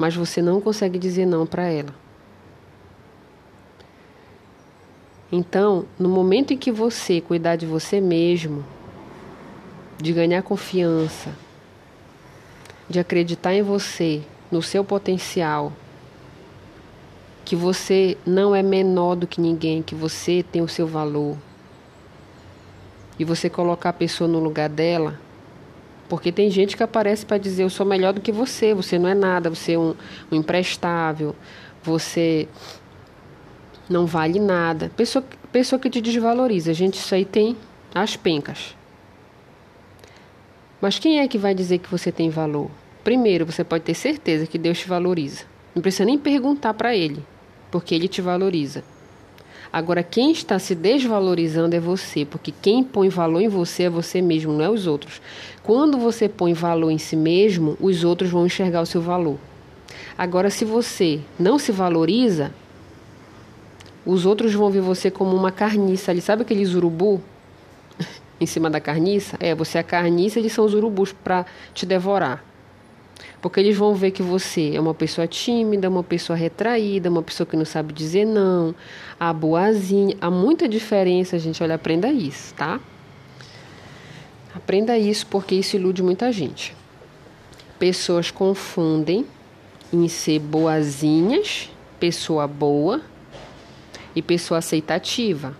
Mas 0.00 0.16
você 0.16 0.40
não 0.40 0.62
consegue 0.62 0.98
dizer 0.98 1.26
não 1.26 1.46
para 1.46 1.64
ela. 1.68 1.94
Então, 5.30 5.84
no 5.98 6.08
momento 6.08 6.54
em 6.54 6.56
que 6.56 6.72
você 6.72 7.20
cuidar 7.20 7.56
de 7.56 7.66
você 7.66 8.00
mesmo, 8.00 8.64
de 9.98 10.14
ganhar 10.14 10.42
confiança, 10.42 11.36
de 12.88 12.98
acreditar 12.98 13.52
em 13.52 13.60
você, 13.60 14.22
no 14.50 14.62
seu 14.62 14.82
potencial, 14.82 15.70
que 17.44 17.54
você 17.54 18.16
não 18.24 18.56
é 18.56 18.62
menor 18.62 19.16
do 19.16 19.26
que 19.26 19.38
ninguém, 19.38 19.82
que 19.82 19.94
você 19.94 20.42
tem 20.42 20.62
o 20.62 20.68
seu 20.68 20.86
valor, 20.86 21.36
e 23.18 23.24
você 23.24 23.50
colocar 23.50 23.90
a 23.90 23.92
pessoa 23.92 24.26
no 24.26 24.38
lugar 24.38 24.70
dela, 24.70 25.20
porque 26.10 26.32
tem 26.32 26.50
gente 26.50 26.76
que 26.76 26.82
aparece 26.82 27.24
para 27.24 27.38
dizer 27.38 27.62
eu 27.62 27.70
sou 27.70 27.86
melhor 27.86 28.12
do 28.12 28.20
que 28.20 28.32
você, 28.32 28.74
você 28.74 28.98
não 28.98 29.08
é 29.08 29.14
nada, 29.14 29.48
você 29.48 29.74
é 29.74 29.78
um, 29.78 29.94
um 30.30 30.34
imprestável, 30.34 31.36
você 31.84 32.48
não 33.88 34.06
vale 34.06 34.40
nada. 34.40 34.90
Pessoa, 34.96 35.24
pessoa 35.52 35.78
que 35.78 35.88
te 35.88 36.00
desvaloriza, 36.00 36.74
gente, 36.74 36.94
isso 36.94 37.14
aí 37.14 37.24
tem 37.24 37.56
as 37.94 38.16
pencas. 38.16 38.76
Mas 40.80 40.98
quem 40.98 41.20
é 41.20 41.28
que 41.28 41.38
vai 41.38 41.54
dizer 41.54 41.78
que 41.78 41.88
você 41.88 42.10
tem 42.10 42.28
valor? 42.28 42.68
Primeiro, 43.04 43.46
você 43.46 43.62
pode 43.62 43.84
ter 43.84 43.94
certeza 43.94 44.48
que 44.48 44.58
Deus 44.58 44.80
te 44.80 44.88
valoriza. 44.88 45.44
Não 45.76 45.80
precisa 45.80 46.04
nem 46.04 46.18
perguntar 46.18 46.74
para 46.74 46.92
Ele, 46.92 47.24
porque 47.70 47.94
Ele 47.94 48.08
te 48.08 48.20
valoriza. 48.20 48.82
Agora, 49.72 50.02
quem 50.02 50.32
está 50.32 50.58
se 50.58 50.74
desvalorizando 50.74 51.76
é 51.76 51.80
você, 51.80 52.24
porque 52.24 52.52
quem 52.52 52.82
põe 52.82 53.08
valor 53.08 53.40
em 53.40 53.48
você 53.48 53.84
é 53.84 53.90
você 53.90 54.20
mesmo, 54.20 54.52
não 54.52 54.64
é 54.64 54.68
os 54.68 54.86
outros. 54.86 55.22
Quando 55.62 55.96
você 55.96 56.28
põe 56.28 56.52
valor 56.52 56.90
em 56.90 56.98
si 56.98 57.14
mesmo, 57.14 57.76
os 57.80 58.02
outros 58.02 58.30
vão 58.30 58.46
enxergar 58.46 58.80
o 58.80 58.86
seu 58.86 59.00
valor. 59.00 59.38
Agora, 60.18 60.50
se 60.50 60.64
você 60.64 61.20
não 61.38 61.56
se 61.58 61.70
valoriza, 61.70 62.52
os 64.04 64.26
outros 64.26 64.52
vão 64.52 64.70
ver 64.70 64.80
você 64.80 65.10
como 65.10 65.36
uma 65.36 65.52
carniça 65.52 66.10
ali. 66.10 66.20
Sabe 66.20 66.42
aqueles 66.42 66.74
urubu 66.74 67.20
em 68.40 68.46
cima 68.46 68.68
da 68.68 68.80
carniça? 68.80 69.36
É, 69.38 69.54
você 69.54 69.78
é 69.78 69.80
a 69.80 69.84
carniça 69.84 70.38
eles 70.38 70.52
são 70.52 70.64
os 70.64 70.74
urubus 70.74 71.12
para 71.12 71.46
te 71.72 71.86
devorar. 71.86 72.49
Porque 73.40 73.58
eles 73.60 73.76
vão 73.76 73.94
ver 73.94 74.10
que 74.10 74.22
você 74.22 74.72
é 74.74 74.80
uma 74.80 74.94
pessoa 74.94 75.26
tímida, 75.26 75.88
uma 75.88 76.04
pessoa 76.04 76.36
retraída, 76.36 77.08
uma 77.08 77.22
pessoa 77.22 77.46
que 77.46 77.56
não 77.56 77.64
sabe 77.64 77.92
dizer 77.92 78.24
não, 78.24 78.74
a 79.18 79.32
boazinha. 79.32 80.16
Há 80.20 80.30
muita 80.30 80.68
diferença, 80.68 81.38
gente. 81.38 81.62
Olha, 81.62 81.74
aprenda 81.74 82.10
isso, 82.10 82.54
tá? 82.54 82.80
Aprenda 84.54 84.98
isso 84.98 85.26
porque 85.26 85.54
isso 85.54 85.76
ilude 85.76 86.02
muita 86.02 86.30
gente. 86.32 86.76
Pessoas 87.78 88.30
confundem 88.30 89.24
em 89.92 90.06
ser 90.06 90.38
boazinhas, 90.38 91.70
pessoa 91.98 92.46
boa 92.46 93.00
e 94.14 94.20
pessoa 94.20 94.58
aceitativa. 94.58 95.56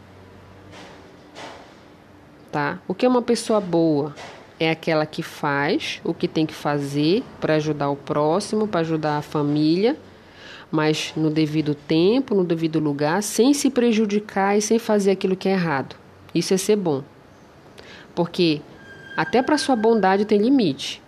Tá? 2.52 2.80
O 2.86 2.94
que 2.94 3.06
é 3.06 3.08
uma 3.08 3.22
pessoa 3.22 3.60
boa? 3.60 4.14
É 4.60 4.70
aquela 4.70 5.06
que 5.06 5.22
faz 5.22 6.02
o 6.04 6.12
que 6.12 6.28
tem 6.28 6.44
que 6.44 6.52
fazer 6.52 7.24
para 7.40 7.54
ajudar 7.54 7.88
o 7.88 7.96
próximo, 7.96 8.68
para 8.68 8.80
ajudar 8.80 9.16
a 9.16 9.22
família, 9.22 9.96
mas 10.70 11.14
no 11.16 11.30
devido 11.30 11.74
tempo, 11.74 12.34
no 12.34 12.44
devido 12.44 12.78
lugar, 12.78 13.22
sem 13.22 13.54
se 13.54 13.70
prejudicar 13.70 14.58
e 14.58 14.60
sem 14.60 14.78
fazer 14.78 15.12
aquilo 15.12 15.34
que 15.34 15.48
é 15.48 15.52
errado. 15.52 15.96
Isso 16.34 16.52
é 16.52 16.58
ser 16.58 16.76
bom. 16.76 17.02
Porque 18.14 18.60
até 19.16 19.42
para 19.42 19.56
sua 19.56 19.74
bondade 19.74 20.26
tem 20.26 20.38
limite. 20.38 21.02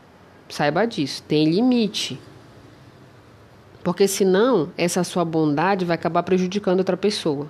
Saiba 0.48 0.86
disso, 0.86 1.22
tem 1.28 1.50
limite. 1.50 2.18
Porque 3.84 4.08
senão 4.08 4.72
essa 4.78 5.04
sua 5.04 5.26
bondade 5.26 5.84
vai 5.84 5.94
acabar 5.94 6.22
prejudicando 6.22 6.78
outra 6.78 6.96
pessoa 6.96 7.48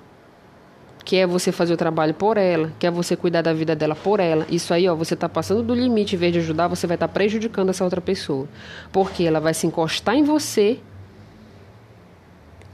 quer 1.05 1.27
você 1.27 1.51
fazer 1.53 1.75
o 1.75 1.77
trabalho 1.77 2.15
por 2.15 2.37
ela, 2.37 2.73
quer 2.79 2.91
você 2.91 3.17
cuidar 3.17 3.43
da 3.43 3.53
vida 3.53 3.75
dela 3.75 3.95
por 3.95 4.21
ela. 4.21 4.47
Isso 4.51 4.73
aí, 4.73 4.89
ó, 4.89 4.95
você 4.95 5.15
está 5.15 5.29
passando 5.29 5.63
do 5.63 5.75
limite, 5.75 6.15
em 6.15 6.19
vez 6.19 6.33
de 6.33 6.39
ajudar, 6.39 6.69
você 6.69 6.87
vai 6.87 6.97
estar 6.97 7.09
tá 7.09 7.13
prejudicando 7.13 7.71
essa 7.71 7.85
outra 7.85 8.01
pessoa. 8.01 8.49
Porque 8.91 9.25
ela 9.25 9.41
vai 9.41 9.55
se 9.55 9.67
encostar 9.67 10.15
em 10.15 10.23
você 10.23 10.79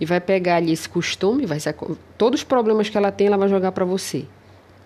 e 0.00 0.06
vai 0.06 0.20
pegar 0.20 0.56
ali 0.56 0.72
esse 0.72 0.88
costume, 0.88 1.46
vai 1.46 1.58
ser, 1.58 1.74
todos 2.16 2.40
os 2.40 2.44
problemas 2.44 2.88
que 2.88 2.96
ela 2.96 3.10
tem, 3.10 3.26
ela 3.26 3.36
vai 3.36 3.48
jogar 3.48 3.72
para 3.72 3.84
você. 3.84 4.24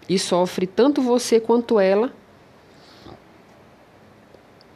E 0.09 0.18
sofre 0.18 0.66
tanto 0.66 1.02
você 1.02 1.38
quanto 1.38 1.78
ela. 1.78 2.12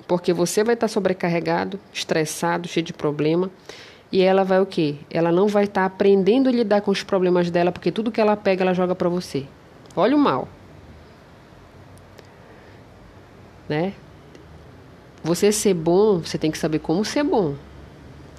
Porque 0.06 0.32
você 0.32 0.62
vai 0.62 0.74
estar 0.74 0.86
tá 0.86 0.92
sobrecarregado, 0.92 1.80
estressado, 1.92 2.68
cheio 2.68 2.84
de 2.84 2.92
problema. 2.92 3.50
E 4.10 4.22
ela 4.22 4.44
vai 4.44 4.60
o 4.60 4.66
quê? 4.66 4.96
Ela 5.10 5.32
não 5.32 5.48
vai 5.48 5.64
estar 5.64 5.82
tá 5.82 5.86
aprendendo 5.86 6.48
a 6.48 6.52
lidar 6.52 6.80
com 6.80 6.90
os 6.90 7.02
problemas 7.02 7.50
dela, 7.50 7.72
porque 7.72 7.90
tudo 7.90 8.12
que 8.12 8.20
ela 8.20 8.36
pega, 8.36 8.62
ela 8.62 8.74
joga 8.74 8.94
para 8.94 9.08
você. 9.08 9.44
Olha 9.94 10.16
o 10.16 10.18
mal. 10.18 10.48
Né? 13.68 13.94
Você 15.24 15.50
ser 15.50 15.74
bom, 15.74 16.20
você 16.20 16.38
tem 16.38 16.50
que 16.50 16.58
saber 16.58 16.78
como 16.78 17.04
ser 17.04 17.24
bom. 17.24 17.54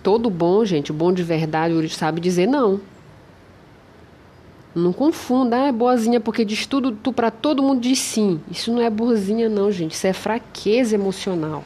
Todo 0.01 0.30
bom, 0.30 0.63
gente, 0.63 0.93
bom 0.93 1.12
de 1.12 1.21
verdade, 1.21 1.89
sabe 1.89 2.21
dizer 2.21 2.47
não. 2.47 2.80
Não 4.73 4.93
confunda, 4.93 5.63
ah, 5.63 5.67
é 5.67 5.71
boazinha 5.71 6.19
porque 6.19 6.45
diz 6.45 6.65
tudo 6.65 6.91
tu 6.91 7.12
para 7.12 7.32
todo 7.32 7.63
mundo 7.63 7.82
diz 7.82 7.99
sim. 7.99 8.39
Isso 8.49 8.71
não 8.71 8.82
é 8.82 8.89
boazinha 8.89 9.49
não, 9.49 9.69
gente, 9.71 9.93
isso 9.93 10.08
é 10.08 10.13
fraqueza 10.13 10.95
emocional. 10.95 11.63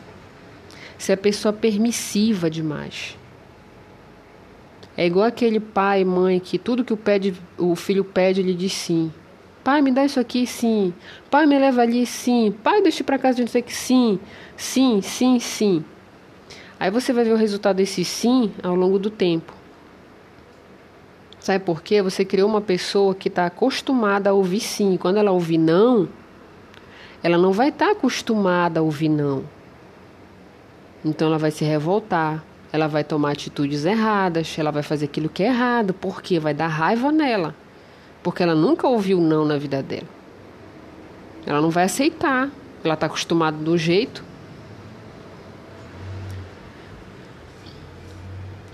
Isso 0.97 1.11
é 1.11 1.15
pessoa 1.15 1.53
permissiva 1.53 2.49
demais. 2.49 3.17
É 5.01 5.07
igual 5.07 5.25
aquele 5.25 5.59
pai, 5.59 6.05
mãe 6.05 6.39
que 6.39 6.59
tudo 6.59 6.83
que 6.83 6.93
o, 6.93 6.97
pede, 6.97 7.33
o 7.57 7.75
filho 7.75 8.03
pede, 8.03 8.39
ele 8.39 8.53
diz 8.53 8.71
sim. 8.71 9.11
Pai, 9.63 9.81
me 9.81 9.91
dá 9.91 10.05
isso 10.05 10.19
aqui, 10.19 10.45
sim. 10.45 10.93
Pai, 11.27 11.47
me 11.47 11.57
leva 11.57 11.81
ali, 11.81 12.05
sim. 12.05 12.53
Pai, 12.63 12.83
deixa 12.83 13.03
para 13.03 13.17
casa 13.17 13.37
de 13.37 13.45
dizer 13.45 13.63
que 13.63 13.73
sim. 13.73 14.19
Sim, 14.55 15.01
sim, 15.01 15.39
sim. 15.39 15.83
Aí 16.79 16.91
você 16.91 17.11
vai 17.11 17.23
ver 17.23 17.33
o 17.33 17.35
resultado 17.35 17.77
desse 17.77 18.05
sim 18.05 18.51
ao 18.61 18.75
longo 18.75 18.99
do 18.99 19.09
tempo. 19.09 19.51
Sabe 21.39 21.65
por 21.65 21.81
quê? 21.81 22.03
Você 22.03 22.23
criou 22.23 22.47
uma 22.47 22.61
pessoa 22.61 23.15
que 23.15 23.27
está 23.27 23.47
acostumada 23.47 24.29
a 24.29 24.33
ouvir 24.33 24.59
sim. 24.59 24.97
Quando 24.97 25.17
ela 25.17 25.31
ouvir 25.31 25.57
não, 25.57 26.07
ela 27.23 27.39
não 27.39 27.51
vai 27.51 27.69
estar 27.69 27.87
tá 27.87 27.91
acostumada 27.93 28.79
a 28.79 28.83
ouvir 28.83 29.09
não. 29.09 29.45
Então 31.03 31.27
ela 31.27 31.39
vai 31.39 31.49
se 31.49 31.65
revoltar, 31.65 32.43
ela 32.71 32.87
vai 32.87 33.03
tomar 33.03 33.31
atitudes 33.31 33.85
erradas, 33.85 34.55
ela 34.57 34.71
vai 34.71 34.83
fazer 34.83 35.05
aquilo 35.05 35.29
que 35.29 35.43
é 35.43 35.47
errado, 35.47 35.93
porque 35.93 36.39
vai 36.39 36.53
dar 36.53 36.67
raiva 36.67 37.11
nela, 37.11 37.53
porque 38.23 38.41
ela 38.41 38.55
nunca 38.55 38.87
ouviu 38.87 39.19
não 39.19 39.45
na 39.45 39.57
vida 39.57 39.83
dela. 39.83 40.07
Ela 41.45 41.59
não 41.59 41.69
vai 41.69 41.83
aceitar, 41.83 42.49
ela 42.83 42.93
está 42.93 43.07
acostumada 43.07 43.57
do 43.57 43.77
jeito. 43.77 44.23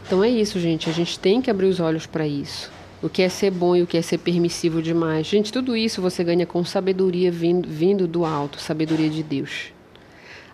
Então 0.05 0.23
é 0.23 0.29
isso, 0.29 0.59
gente. 0.59 0.89
A 0.89 0.93
gente 0.93 1.19
tem 1.19 1.41
que 1.41 1.49
abrir 1.49 1.67
os 1.67 1.79
olhos 1.79 2.05
para 2.05 2.25
isso. 2.25 2.71
O 3.01 3.09
que 3.09 3.21
é 3.21 3.29
ser 3.29 3.51
bom 3.51 3.75
e 3.75 3.83
o 3.83 3.87
que 3.87 3.97
é 3.97 4.01
ser 4.01 4.17
permissivo 4.17 4.81
demais. 4.81 5.27
Gente, 5.27 5.51
tudo 5.51 5.75
isso 5.75 6.01
você 6.01 6.23
ganha 6.23 6.45
com 6.45 6.63
sabedoria 6.63 7.31
vindo, 7.31 7.67
vindo 7.67 8.07
do 8.07 8.25
alto, 8.25 8.59
sabedoria 8.59 9.09
de 9.09 9.21
Deus. 9.21 9.71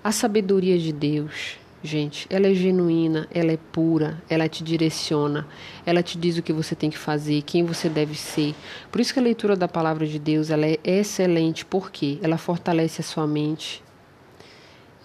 A 0.04 0.12
sabedoria 0.12 0.78
de 0.78 0.92
Deus, 0.92 1.58
gente, 1.84 2.26
ela 2.30 2.48
é 2.48 2.54
genuína, 2.54 3.28
ela 3.30 3.52
é 3.52 3.58
pura, 3.58 4.24
ela 4.30 4.48
te 4.48 4.64
direciona, 4.64 5.46
ela 5.86 6.02
te 6.02 6.18
diz 6.18 6.38
o 6.38 6.42
que 6.42 6.54
você 6.54 6.74
tem 6.74 6.90
que 6.90 6.98
fazer, 6.98 7.42
quem 7.42 7.66
você 7.66 7.90
deve 7.90 8.16
ser. 8.16 8.56
Por 8.90 9.02
isso 9.02 9.14
que 9.14 9.20
a 9.20 9.24
leitura 9.24 9.56
da 9.56 9.68
palavra 9.68 10.08
de 10.08 10.18
Deus 10.18 10.50
ela 10.50 10.66
é 10.66 10.80
excelente, 10.84 11.66
porque 11.66 12.18
ela 12.24 12.38
fortalece 12.38 13.02
a 13.02 13.04
sua 13.04 13.28
mente. 13.28 13.84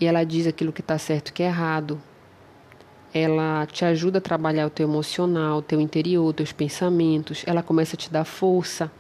E 0.01 0.07
ela 0.07 0.23
diz 0.23 0.47
aquilo 0.47 0.73
que 0.73 0.81
está 0.81 0.97
certo 0.97 1.31
e 1.31 1.33
que 1.33 1.43
é 1.43 1.47
errado. 1.47 2.01
Ela 3.13 3.67
te 3.67 3.85
ajuda 3.85 4.19
a 4.19 4.21
trabalhar 4.21 4.67
o 4.67 4.71
teu 4.71 4.87
emocional, 4.87 5.59
o 5.59 5.63
teu 5.63 5.81
interior, 5.81 6.33
teus 6.33 6.53
pensamentos, 6.53 7.43
ela 7.47 7.63
começa 7.63 7.97
a 7.97 7.99
te 7.99 8.11
dar 8.11 8.25
força. 8.25 8.93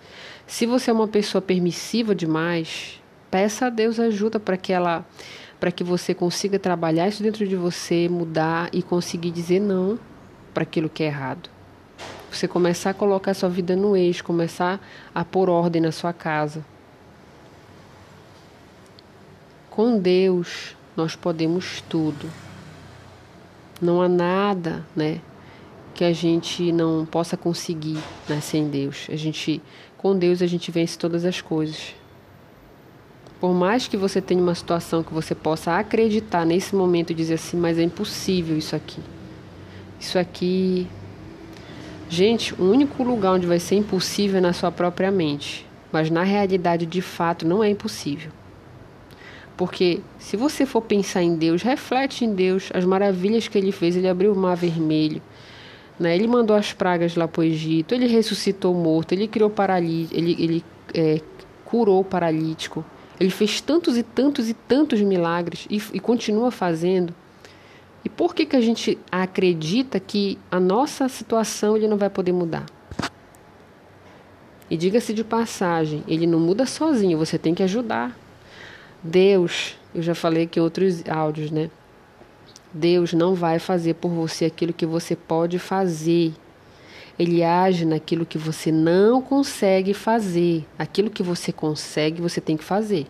Se 0.46 0.66
você 0.66 0.90
é 0.90 0.94
uma 0.94 1.06
pessoa 1.06 1.40
permissiva 1.40 2.14
demais, 2.14 3.00
peça 3.30 3.66
a 3.66 3.70
Deus 3.70 4.00
ajuda 4.00 4.40
para 4.40 4.56
que 4.56 4.72
ela 4.72 5.06
para 5.58 5.72
que 5.72 5.82
você 5.82 6.14
consiga 6.14 6.58
trabalhar 6.58 7.08
isso 7.08 7.22
dentro 7.22 7.46
de 7.46 7.56
você, 7.56 8.08
mudar 8.08 8.68
e 8.72 8.82
conseguir 8.82 9.30
dizer 9.30 9.60
não 9.60 9.98
para 10.54 10.62
aquilo 10.62 10.88
que 10.88 11.02
é 11.02 11.06
errado. 11.06 11.50
Você 12.30 12.46
começar 12.46 12.90
a 12.90 12.94
colocar 12.94 13.30
a 13.30 13.34
sua 13.34 13.48
vida 13.48 13.74
no 13.74 13.96
eixo, 13.96 14.22
começar 14.22 14.80
a 15.14 15.24
pôr 15.24 15.48
ordem 15.48 15.80
na 15.80 15.90
sua 15.90 16.12
casa. 16.12 16.64
Com 19.70 19.98
Deus, 19.98 20.76
nós 20.96 21.16
podemos 21.16 21.82
tudo. 21.88 22.30
Não 23.80 24.02
há 24.02 24.08
nada, 24.08 24.84
né, 24.94 25.20
que 25.94 26.04
a 26.04 26.12
gente 26.12 26.70
não 26.72 27.06
possa 27.06 27.36
conseguir, 27.36 27.98
né, 28.28 28.40
sem 28.40 28.68
Deus. 28.68 29.06
A 29.08 29.16
gente, 29.16 29.62
com 29.96 30.16
Deus, 30.16 30.42
a 30.42 30.46
gente 30.46 30.70
vence 30.70 30.98
todas 30.98 31.24
as 31.24 31.40
coisas. 31.40 31.94
Por 33.40 33.54
mais 33.54 33.86
que 33.86 33.96
você 33.96 34.20
tenha 34.20 34.42
uma 34.42 34.54
situação 34.54 35.02
que 35.02 35.14
você 35.14 35.34
possa 35.34 35.78
acreditar 35.78 36.44
nesse 36.44 36.74
momento 36.74 37.10
e 37.10 37.14
dizer 37.14 37.34
assim, 37.34 37.56
mas 37.56 37.78
é 37.78 37.82
impossível 37.82 38.56
isso 38.58 38.74
aqui. 38.74 39.00
Isso 40.00 40.18
aqui. 40.18 40.88
Gente, 42.08 42.54
o 42.60 42.64
único 42.64 43.02
lugar 43.02 43.34
onde 43.34 43.46
vai 43.46 43.60
ser 43.60 43.76
impossível 43.76 44.38
é 44.38 44.40
na 44.40 44.52
sua 44.52 44.72
própria 44.72 45.10
mente. 45.10 45.66
Mas 45.92 46.10
na 46.10 46.24
realidade, 46.24 46.84
de 46.84 47.00
fato, 47.00 47.46
não 47.46 47.62
é 47.62 47.70
impossível. 47.70 48.32
Porque 49.56 50.00
se 50.18 50.36
você 50.36 50.66
for 50.66 50.82
pensar 50.82 51.22
em 51.22 51.36
Deus, 51.36 51.62
reflete 51.62 52.24
em 52.24 52.32
Deus, 52.34 52.70
as 52.74 52.84
maravilhas 52.84 53.48
que 53.48 53.58
ele 53.58 53.72
fez. 53.72 53.96
Ele 53.96 54.08
abriu 54.08 54.32
o 54.32 54.36
mar 54.36 54.56
vermelho, 54.56 55.22
né? 55.98 56.14
ele 56.14 56.28
mandou 56.28 56.56
as 56.56 56.72
pragas 56.72 57.16
lá 57.16 57.26
para 57.26 57.40
o 57.40 57.44
Egito, 57.44 57.94
ele 57.94 58.06
ressuscitou 58.06 58.72
morto, 58.74 59.12
ele 59.12 59.26
criou 59.26 59.50
paralítico, 59.50 60.16
ele, 60.16 60.36
ele 60.38 60.64
é, 60.94 61.20
curou 61.64 62.00
o 62.00 62.04
paralítico. 62.04 62.84
Ele 63.18 63.30
fez 63.30 63.60
tantos 63.60 63.96
e 63.96 64.02
tantos 64.02 64.48
e 64.48 64.54
tantos 64.54 65.00
milagres 65.00 65.66
e, 65.70 65.82
e 65.92 66.00
continua 66.00 66.50
fazendo. 66.50 67.14
E 68.04 68.08
por 68.08 68.34
que, 68.34 68.46
que 68.46 68.56
a 68.56 68.60
gente 68.60 68.98
acredita 69.10 69.98
que 69.98 70.38
a 70.50 70.60
nossa 70.60 71.08
situação 71.08 71.76
ele 71.76 71.88
não 71.88 71.96
vai 71.96 72.08
poder 72.08 72.32
mudar? 72.32 72.64
E 74.70 74.76
diga-se 74.76 75.12
de 75.12 75.24
passagem, 75.24 76.04
ele 76.06 76.26
não 76.26 76.38
muda 76.38 76.66
sozinho, 76.66 77.18
você 77.18 77.38
tem 77.38 77.54
que 77.54 77.62
ajudar. 77.62 78.16
Deus, 79.02 79.76
eu 79.94 80.02
já 80.02 80.14
falei 80.14 80.44
aqui 80.44 80.58
em 80.58 80.62
outros 80.62 81.02
áudios, 81.08 81.50
né? 81.50 81.70
Deus 82.72 83.14
não 83.14 83.34
vai 83.34 83.58
fazer 83.58 83.94
por 83.94 84.10
você 84.10 84.44
aquilo 84.44 84.72
que 84.72 84.84
você 84.84 85.16
pode 85.16 85.58
fazer. 85.58 86.34
Ele 87.18 87.42
age 87.42 87.84
naquilo 87.84 88.24
que 88.24 88.38
você 88.38 88.70
não 88.70 89.20
consegue 89.20 89.92
fazer. 89.92 90.64
Aquilo 90.78 91.10
que 91.10 91.22
você 91.22 91.52
consegue, 91.52 92.22
você 92.22 92.40
tem 92.40 92.56
que 92.56 92.64
fazer. 92.64 93.06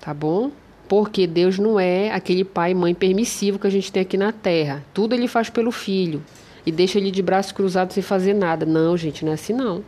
Tá 0.00 0.14
bom? 0.14 0.50
Porque 0.88 1.26
Deus 1.26 1.58
não 1.58 1.78
é 1.78 2.10
aquele 2.10 2.44
pai 2.44 2.70
e 2.70 2.74
mãe 2.74 2.94
permissivo 2.94 3.58
que 3.58 3.66
a 3.66 3.70
gente 3.70 3.92
tem 3.92 4.02
aqui 4.02 4.16
na 4.16 4.32
terra. 4.32 4.82
Tudo 4.94 5.14
ele 5.14 5.28
faz 5.28 5.50
pelo 5.50 5.70
filho 5.70 6.22
e 6.64 6.72
deixa 6.72 6.98
ele 6.98 7.10
de 7.10 7.22
braços 7.22 7.52
cruzados 7.52 7.94
sem 7.94 8.02
fazer 8.02 8.32
nada. 8.32 8.64
Não, 8.64 8.96
gente, 8.96 9.24
não 9.24 9.32
é 9.32 9.34
assim 9.34 9.52
não. 9.52 9.84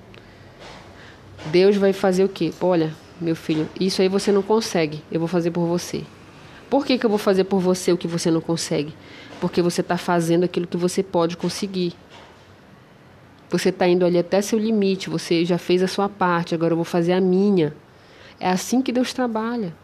Deus 1.47 1.77
vai 1.77 1.95
fazer 1.95 2.23
o 2.25 2.29
quê? 2.29 2.53
Olha, 2.61 2.93
meu 3.21 3.35
filho, 3.35 3.69
isso 3.79 4.03
aí 4.03 4.09
você 4.09 4.31
não 4.31 4.43
consegue, 4.43 5.03
eu 5.11 5.19
vou 5.19 5.29
fazer 5.29 5.51
por 5.51 5.67
você. 5.67 6.03
Por 6.69 6.87
que, 6.87 6.99
que 6.99 7.05
eu 7.05 7.11
vou 7.11 7.19
fazer 7.19 7.45
por 7.45 7.61
você 7.61 7.93
o 7.93 7.97
que 7.97 8.07
você 8.07 8.31
não 8.31 8.41
consegue? 8.41 8.95
Porque 9.41 9.61
você 9.61 9.81
está 9.81 9.97
fazendo 9.97 10.45
aquilo 10.45 10.67
que 10.67 10.77
você 10.77 11.03
pode 11.03 11.37
conseguir. 11.37 11.95
Você 13.51 13.71
está 13.71 13.87
indo 13.87 14.07
ali 14.07 14.17
até 14.17 14.41
seu 14.41 14.59
limite, 14.59 15.11
você 15.11 15.45
já 15.45 15.59
fez 15.59 15.83
a 15.83 15.89
sua 15.89 16.09
parte, 16.09 16.55
agora 16.55 16.73
eu 16.73 16.77
vou 16.77 16.85
fazer 16.85 17.13
a 17.13 17.21
minha. 17.21 17.75
É 18.39 18.49
assim 18.49 18.81
que 18.81 18.93
Deus 18.93 19.13
trabalha. 19.13 19.75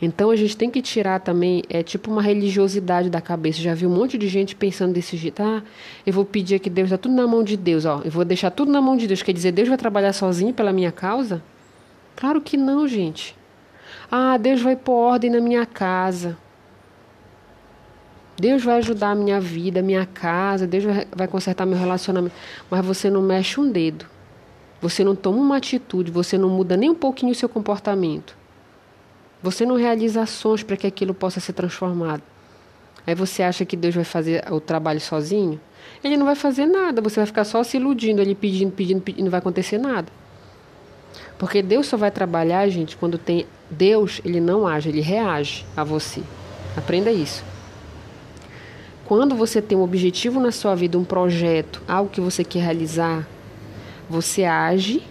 Então 0.00 0.30
a 0.30 0.36
gente 0.36 0.56
tem 0.56 0.70
que 0.70 0.80
tirar 0.80 1.20
também, 1.20 1.64
é 1.68 1.82
tipo 1.82 2.10
uma 2.10 2.22
religiosidade 2.22 3.10
da 3.10 3.20
cabeça. 3.20 3.60
Já 3.60 3.74
vi 3.74 3.86
um 3.86 3.90
monte 3.90 4.16
de 4.16 4.28
gente 4.28 4.54
pensando 4.54 4.92
desse 4.92 5.16
jeito, 5.16 5.42
ah, 5.42 5.62
eu 6.06 6.12
vou 6.12 6.24
pedir 6.24 6.60
que 6.60 6.70
Deus 6.70 6.90
dá 6.90 6.98
tudo 6.98 7.14
na 7.14 7.26
mão 7.26 7.42
de 7.42 7.56
Deus, 7.56 7.84
ó, 7.84 8.02
eu 8.04 8.10
vou 8.10 8.24
deixar 8.24 8.50
tudo 8.50 8.70
na 8.70 8.80
mão 8.80 8.96
de 8.96 9.08
Deus. 9.08 9.22
Quer 9.22 9.32
dizer, 9.32 9.50
Deus 9.50 9.68
vai 9.68 9.76
trabalhar 9.76 10.12
sozinho 10.12 10.52
pela 10.52 10.72
minha 10.72 10.92
causa? 10.92 11.42
Claro 12.14 12.40
que 12.40 12.56
não, 12.56 12.86
gente. 12.86 13.34
Ah, 14.10 14.36
Deus 14.36 14.60
vai 14.60 14.76
pôr 14.76 14.94
ordem 14.94 15.30
na 15.30 15.40
minha 15.40 15.66
casa. 15.66 16.36
Deus 18.38 18.62
vai 18.62 18.78
ajudar 18.78 19.10
a 19.10 19.14
minha 19.16 19.40
vida, 19.40 19.80
a 19.80 19.82
minha 19.82 20.06
casa, 20.06 20.64
Deus 20.64 20.84
vai 21.14 21.26
consertar 21.26 21.66
meu 21.66 21.76
relacionamento. 21.76 22.34
Mas 22.70 22.86
você 22.86 23.10
não 23.10 23.20
mexe 23.20 23.58
um 23.58 23.68
dedo. 23.68 24.06
Você 24.80 25.02
não 25.02 25.16
toma 25.16 25.38
uma 25.38 25.56
atitude, 25.56 26.12
você 26.12 26.38
não 26.38 26.48
muda 26.48 26.76
nem 26.76 26.88
um 26.88 26.94
pouquinho 26.94 27.32
o 27.32 27.34
seu 27.34 27.48
comportamento. 27.48 28.36
Você 29.42 29.66
não 29.66 29.74
realiza 29.74 30.22
ações 30.22 30.62
para 30.62 30.76
que 30.76 30.86
aquilo 30.86 31.12
possa 31.12 31.40
ser 31.40 31.52
transformado. 31.52 32.22
Aí 33.04 33.14
você 33.14 33.42
acha 33.42 33.64
que 33.64 33.76
Deus 33.76 33.94
vai 33.94 34.04
fazer 34.04 34.44
o 34.52 34.60
trabalho 34.60 35.00
sozinho? 35.00 35.60
Ele 36.04 36.16
não 36.16 36.26
vai 36.26 36.36
fazer 36.36 36.66
nada, 36.66 37.02
você 37.02 37.16
vai 37.16 37.26
ficar 37.26 37.44
só 37.44 37.64
se 37.64 37.76
iludindo, 37.76 38.22
ele 38.22 38.36
pedindo, 38.36 38.70
pedindo, 38.70 39.00
pedindo, 39.00 39.24
não 39.24 39.30
vai 39.30 39.38
acontecer 39.38 39.78
nada. 39.78 40.12
Porque 41.38 41.60
Deus 41.60 41.86
só 41.86 41.96
vai 41.96 42.10
trabalhar, 42.10 42.68
gente, 42.68 42.96
quando 42.96 43.18
tem 43.18 43.46
Deus, 43.68 44.20
ele 44.24 44.40
não 44.40 44.66
age, 44.66 44.90
ele 44.90 45.00
reage 45.00 45.64
a 45.76 45.82
você. 45.82 46.22
Aprenda 46.76 47.10
isso. 47.10 47.42
Quando 49.08 49.34
você 49.34 49.62
tem 49.62 49.76
um 49.76 49.82
objetivo 49.82 50.38
na 50.38 50.52
sua 50.52 50.74
vida, 50.74 50.98
um 50.98 51.04
projeto, 51.04 51.82
algo 51.88 52.10
que 52.10 52.20
você 52.20 52.44
quer 52.44 52.60
realizar, 52.60 53.26
você 54.08 54.44
age 54.44 55.02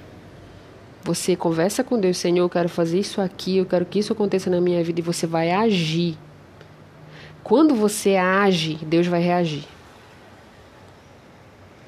você 1.08 1.38
conversa 1.38 1.86
com 1.86 1.98
Deus, 1.98 2.18
Senhor, 2.18 2.44
eu 2.44 2.50
quero 2.50 2.68
fazer 2.68 3.00
isso 3.00 3.22
aqui, 3.22 3.60
eu 3.60 3.66
quero 3.66 3.86
que 3.86 3.98
isso 3.98 4.12
aconteça 4.12 4.50
na 4.50 4.60
minha 4.60 4.84
vida 4.84 5.00
e 5.00 5.02
você 5.02 5.26
vai 5.26 5.52
agir. 5.52 6.18
Quando 7.42 7.74
você 7.74 8.18
age, 8.18 8.78
Deus 8.82 9.08
vai 9.08 9.22
reagir. 9.22 9.64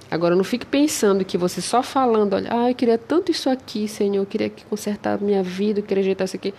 Agora 0.10 0.38
não 0.38 0.44
fique 0.46 0.66
pensando 0.66 1.26
que 1.26 1.38
você 1.38 1.60
só 1.60 1.84
falando, 1.84 2.34
olha, 2.34 2.50
ah, 2.50 2.72
eu 2.72 2.76
queria 2.76 2.98
tanto 2.98 3.30
isso 3.30 3.50
aqui, 3.50 3.90
Senhor, 3.90 4.22
eu 4.22 4.26
queria 4.26 4.50
que 4.50 4.64
consertar 4.64 5.16
a 5.16 5.18
minha 5.18 5.44
vida, 5.44 5.82
eu 5.82 5.84
queria 5.84 6.02
ajeitar 6.02 6.24
isso 6.24 6.38
aqui. 6.38 6.54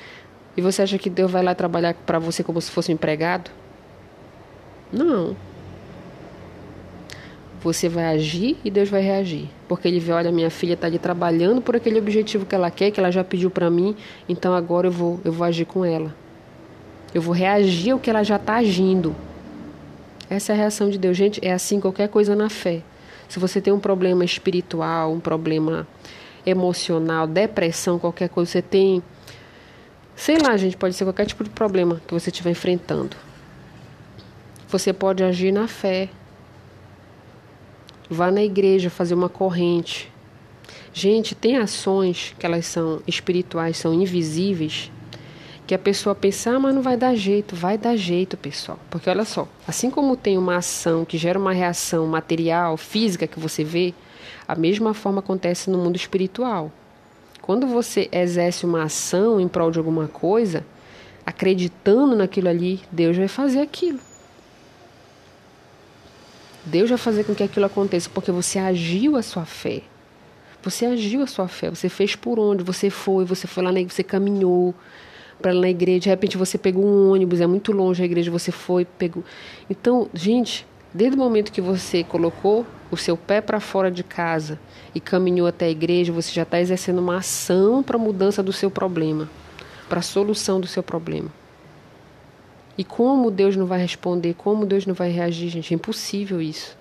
E 0.55 0.61
você 0.61 0.83
acha 0.83 0.99
que 0.99 1.09
Deus 1.09 1.31
vai 1.31 1.43
lá 1.43 1.55
trabalhar 1.55 1.95
para 1.95 2.19
você 2.19 2.45
como 2.45 2.61
se 2.61 2.71
fosse 2.71 2.93
um 2.93 2.95
empregado? 2.95 3.51
Não. 4.93 5.37
Você 7.63 7.89
vai 7.89 8.07
agir 8.07 8.57
e 8.65 8.71
Deus 8.71 8.89
vai 8.89 9.03
reagir. 9.03 9.49
Porque 9.69 9.87
ele 9.87 10.01
vê, 10.01 10.13
olha, 10.13 10.33
minha 10.33 10.51
filha 10.51 10.75
está 10.75 10.87
ali 10.87 10.99
trabalhando 10.99 11.61
por 11.61 11.77
aquele 11.77 11.99
objetivo 11.99 12.47
que 12.47 12.55
ela 12.55 12.71
quer, 12.71 12.91
que 12.91 12.99
ela 12.99 13.11
já 13.11 13.23
pediu 13.23 13.51
para 13.51 13.71
mim, 13.71 13.95
então 14.29 14.55
agora 14.55 14.87
eu 14.87 14.93
vou, 14.93 15.21
eu 15.25 15.33
vou 15.33 15.47
agir 15.47 15.67
com 15.67 15.85
ela. 15.85 16.15
Eu 17.13 17.21
vou 17.21 17.35
reagir 17.35 17.91
ao 17.91 17.99
que 17.99 18.09
ela 18.09 18.23
já 18.23 18.37
está 18.37 18.57
agindo. 18.57 19.15
Essa 20.29 20.53
é 20.53 20.55
a 20.55 20.59
reação 20.59 20.89
de 20.89 20.97
Deus. 20.97 21.17
Gente, 21.17 21.45
é 21.45 21.53
assim 21.53 21.81
qualquer 21.81 22.09
coisa 22.09 22.35
na 22.35 22.49
fé. 22.49 22.83
Se 23.29 23.39
você 23.39 23.61
tem 23.61 23.73
um 23.73 23.81
problema 23.81 24.25
espiritual, 24.25 25.13
um 25.13 25.21
problema 25.21 25.87
emocional, 26.47 27.27
depressão, 27.27 27.99
qualquer 27.99 28.29
coisa, 28.29 28.51
você 28.51 28.63
tem. 28.63 29.03
Sei 30.17 30.39
lá, 30.39 30.57
gente, 30.57 30.77
pode 30.77 30.95
ser 30.95 31.05
qualquer 31.05 31.27
tipo 31.27 31.45
de 31.45 31.51
problema 31.51 32.01
que 32.07 32.15
você 32.15 32.31
estiver 32.31 32.51
enfrentando. 32.51 33.17
Você 34.71 34.93
pode 34.93 35.23
agir 35.23 35.53
na 35.53 35.67
fé, 35.67 36.09
Vá 38.13 38.29
na 38.29 38.43
igreja 38.43 38.91
fazer 38.91 39.15
uma 39.15 39.29
corrente. 39.29 40.11
Gente, 40.93 41.33
tem 41.33 41.57
ações 41.57 42.35
que 42.37 42.45
elas 42.45 42.67
são 42.67 43.01
espirituais, 43.07 43.77
são 43.77 43.95
invisíveis, 43.95 44.91
que 45.65 45.73
a 45.73 45.79
pessoa 45.79 46.13
pensa, 46.13 46.51
ah, 46.51 46.59
mas 46.59 46.75
não 46.75 46.83
vai 46.83 46.97
dar 46.97 47.15
jeito. 47.15 47.55
Vai 47.55 47.79
dar 47.79 47.95
jeito, 47.95 48.37
pessoal. 48.37 48.81
Porque 48.91 49.09
olha 49.09 49.25
só, 49.25 49.47
assim 49.65 49.91
como 49.91 50.17
tem 50.17 50.37
uma 50.37 50.57
ação 50.57 51.05
que 51.05 51.17
gera 51.17 51.39
uma 51.39 51.53
reação 51.53 52.05
material, 52.09 52.77
física 52.77 53.29
que 53.29 53.39
você 53.39 53.63
vê, 53.63 53.95
a 54.49 54.57
mesma 54.57 54.93
forma 54.93 55.21
acontece 55.21 55.71
no 55.71 55.79
mundo 55.79 55.95
espiritual. 55.95 56.73
Quando 57.41 57.65
você 57.69 58.09
exerce 58.11 58.67
uma 58.67 58.83
ação 58.83 59.41
em 59.41 59.47
prol 59.47 59.71
de 59.71 59.79
alguma 59.79 60.09
coisa, 60.09 60.67
acreditando 61.25 62.17
naquilo 62.17 62.49
ali, 62.49 62.81
Deus 62.91 63.17
vai 63.17 63.29
fazer 63.29 63.61
aquilo. 63.61 64.10
Deus 66.65 66.91
vai 66.91 66.99
fazer 66.99 67.25
com 67.25 67.35
que 67.35 67.43
aquilo 67.43 67.67
aconteça 67.67 68.11
porque 68.13 68.31
você 68.31 68.59
agiu 68.59 69.17
a 69.17 69.23
sua 69.23 69.45
fé. 69.45 69.83
Você 70.63 70.85
agiu 70.85 71.23
a 71.23 71.27
sua 71.27 71.49
fé, 71.49 71.71
você 71.71 71.89
fez 71.89 72.15
por 72.15 72.39
onde, 72.39 72.63
você 72.63 72.91
foi, 72.91 73.25
você 73.25 73.47
foi 73.47 73.63
lá 73.65 73.73
na 73.73 73.83
você 73.83 74.03
caminhou 74.03 74.75
para 75.41 75.53
lá 75.53 75.63
na 75.63 75.71
igreja, 75.71 76.01
de 76.01 76.09
repente 76.11 76.37
você 76.37 76.59
pegou 76.59 76.85
um 76.85 77.11
ônibus, 77.11 77.41
é 77.41 77.47
muito 77.47 77.73
longe 77.73 78.03
a 78.03 78.05
igreja, 78.05 78.31
você 78.31 78.53
foi, 78.53 78.85
pegou. 78.85 79.25
Então, 79.71 80.11
gente, 80.13 80.67
desde 80.93 81.17
o 81.17 81.19
momento 81.19 81.51
que 81.51 81.63
você 81.63 82.05
colocou 82.05 82.67
o 82.91 82.97
seu 82.97 83.17
pé 83.17 83.41
para 83.41 83.59
fora 83.59 83.91
de 83.91 84.05
casa 84.05 84.61
e 84.95 85.01
caminhou 85.01 85.47
até 85.47 85.65
a 85.65 85.71
igreja, 85.71 86.13
você 86.13 86.31
já 86.31 86.43
está 86.43 86.61
exercendo 86.61 86.99
uma 86.99 87.17
ação 87.17 87.83
para 87.83 87.97
a 87.97 87.99
mudança 87.99 88.43
do 88.43 88.53
seu 88.53 88.71
problema, 88.71 89.31
para 89.89 90.01
a 90.01 90.03
solução 90.03 90.61
do 90.61 90.67
seu 90.67 90.83
problema. 90.83 91.40
E 92.81 92.85
como 92.85 93.31
Deus 93.31 93.57
não 93.57 93.67
vai 93.67 93.79
responder, 93.79 94.33
como 94.33 94.65
Deus 94.65 94.87
não 94.87 94.95
vai 94.95 95.11
reagir, 95.11 95.51
gente, 95.51 95.75
é 95.75 95.77
impossível 95.77 96.41
isso. 96.41 96.79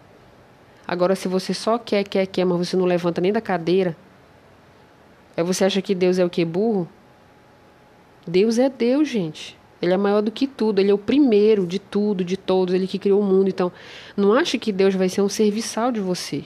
Agora, 0.87 1.13
se 1.13 1.27
você 1.27 1.53
só 1.53 1.77
quer, 1.77 2.05
quer, 2.05 2.25
quer, 2.25 2.45
mas 2.45 2.69
você 2.69 2.77
não 2.77 2.85
levanta 2.85 3.19
nem 3.19 3.33
da 3.33 3.41
cadeira, 3.41 3.97
aí 5.35 5.43
você 5.43 5.65
acha 5.65 5.81
que 5.81 5.93
Deus 5.93 6.17
é 6.17 6.23
o 6.23 6.29
que? 6.29 6.45
Burro? 6.45 6.87
Deus 8.25 8.57
é 8.57 8.69
Deus, 8.69 9.09
gente. 9.09 9.57
Ele 9.81 9.91
é 9.91 9.97
maior 9.97 10.21
do 10.21 10.31
que 10.31 10.47
tudo, 10.47 10.79
ele 10.79 10.89
é 10.89 10.93
o 10.93 10.97
primeiro 10.97 11.67
de 11.67 11.79
tudo, 11.79 12.23
de 12.23 12.37
todos, 12.37 12.73
ele 12.73 12.87
que 12.87 12.97
criou 12.97 13.19
o 13.19 13.25
mundo. 13.25 13.49
Então, 13.49 13.69
não 14.15 14.31
ache 14.31 14.57
que 14.57 14.71
Deus 14.71 14.95
vai 14.95 15.09
ser 15.09 15.21
um 15.21 15.27
serviçal 15.27 15.91
de 15.91 15.99
você, 15.99 16.45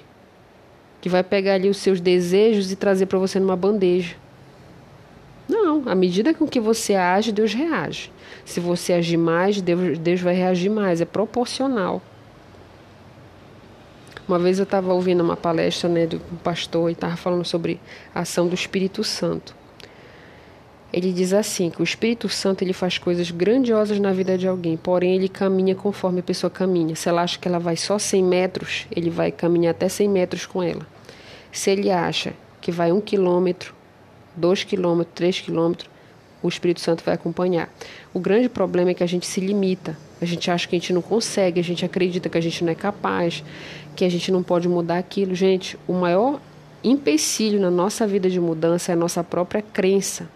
que 1.00 1.10
vai 1.10 1.22
pegar 1.22 1.54
ali 1.54 1.70
os 1.70 1.78
seus 1.78 2.02
desejos 2.02 2.72
e 2.72 2.76
trazer 2.76 3.06
para 3.06 3.20
você 3.20 3.40
numa 3.40 3.56
bandeja. 3.56 4.16
À 5.86 5.96
medida 5.96 6.34
com 6.34 6.48
que 6.48 6.60
você 6.60 6.96
age, 6.96 7.32
Deus 7.32 7.54
reage. 7.54 8.12
Se 8.46 8.60
você 8.60 8.94
agir 8.94 9.18
mais, 9.18 9.62
Deus, 9.62 9.98
Deus 9.98 10.22
vai 10.22 10.34
reagir 10.34 10.70
mais, 10.70 11.02
é 11.02 11.06
proporcional. 11.06 12.02
Uma 14.26 14.40
vez 14.40 14.58
eu 14.58 14.64
estava 14.64 14.94
ouvindo 14.94 15.22
uma 15.22 15.36
palestra 15.36 15.90
né, 15.90 16.08
do 16.08 16.20
pastor 16.42 16.90
e 16.90 16.94
estava 16.94 17.18
falando 17.18 17.44
sobre 17.44 17.80
a 18.16 18.22
ação 18.22 18.48
do 18.48 18.56
Espírito 18.56 19.04
Santo. 19.04 19.54
Ele 20.94 21.12
diz 21.12 21.34
assim 21.34 21.70
que 21.70 21.82
o 21.82 21.84
Espírito 21.84 22.30
Santo 22.30 22.64
ele 22.64 22.72
faz 22.72 22.98
coisas 22.98 23.32
grandiosas 23.32 24.00
na 24.00 24.14
vida 24.14 24.38
de 24.38 24.48
alguém, 24.48 24.78
porém 24.78 25.16
ele 25.16 25.28
caminha 25.28 25.76
conforme 25.76 26.20
a 26.20 26.24
pessoa 26.24 26.50
caminha. 26.50 26.96
Se 26.96 27.10
ela 27.10 27.24
acha 27.24 27.38
que 27.38 27.48
ela 27.48 27.60
vai 27.60 27.76
só 27.76 27.98
100 27.98 28.24
metros, 28.24 28.88
ele 28.96 29.10
vai 29.10 29.32
caminhar 29.32 29.72
até 29.72 29.90
100 29.90 30.08
metros 30.08 30.46
com 30.46 30.64
ela. 30.64 30.86
Se 31.52 31.72
ele 31.72 31.92
acha 31.92 32.34
que 32.62 32.72
vai 32.72 32.92
um 32.92 33.02
quilômetro, 33.02 33.74
dois 34.36 34.64
quilômetros, 34.64 35.16
três 35.16 35.40
quilômetros, 35.40 35.90
o 36.42 36.50
Espírito 36.50 36.82
Santo 36.82 37.04
vai 37.04 37.16
acompanhar. 37.16 37.70
O 38.14 38.20
grande 38.20 38.50
problema 38.50 38.92
é 38.92 38.94
que 38.94 39.04
a 39.04 39.08
gente 39.08 39.26
se 39.26 39.40
limita. 39.40 39.98
A 40.22 40.26
gente 40.26 40.52
acha 40.52 40.68
que 40.68 40.76
a 40.76 40.80
gente 40.80 40.94
não 40.94 41.02
consegue, 41.02 41.60
a 41.60 41.64
gente 41.64 41.86
acredita 41.86 42.30
que 42.30 42.38
a 42.38 42.42
gente 42.42 42.64
não 42.64 42.72
é 42.72 42.76
capaz, 42.76 43.44
que 43.96 44.04
a 44.04 44.10
gente 44.10 44.32
não 44.32 44.44
pode 44.44 44.68
mudar 44.68 44.98
aquilo. 44.98 45.34
Gente, 45.34 45.78
o 45.88 45.94
maior 45.94 46.40
empecilho 46.84 47.60
na 47.60 47.72
nossa 47.72 48.06
vida 48.06 48.30
de 48.30 48.40
mudança 48.40 48.92
é 48.92 48.94
a 48.94 48.98
nossa 48.98 49.24
própria 49.24 49.62
crença. 49.62 50.28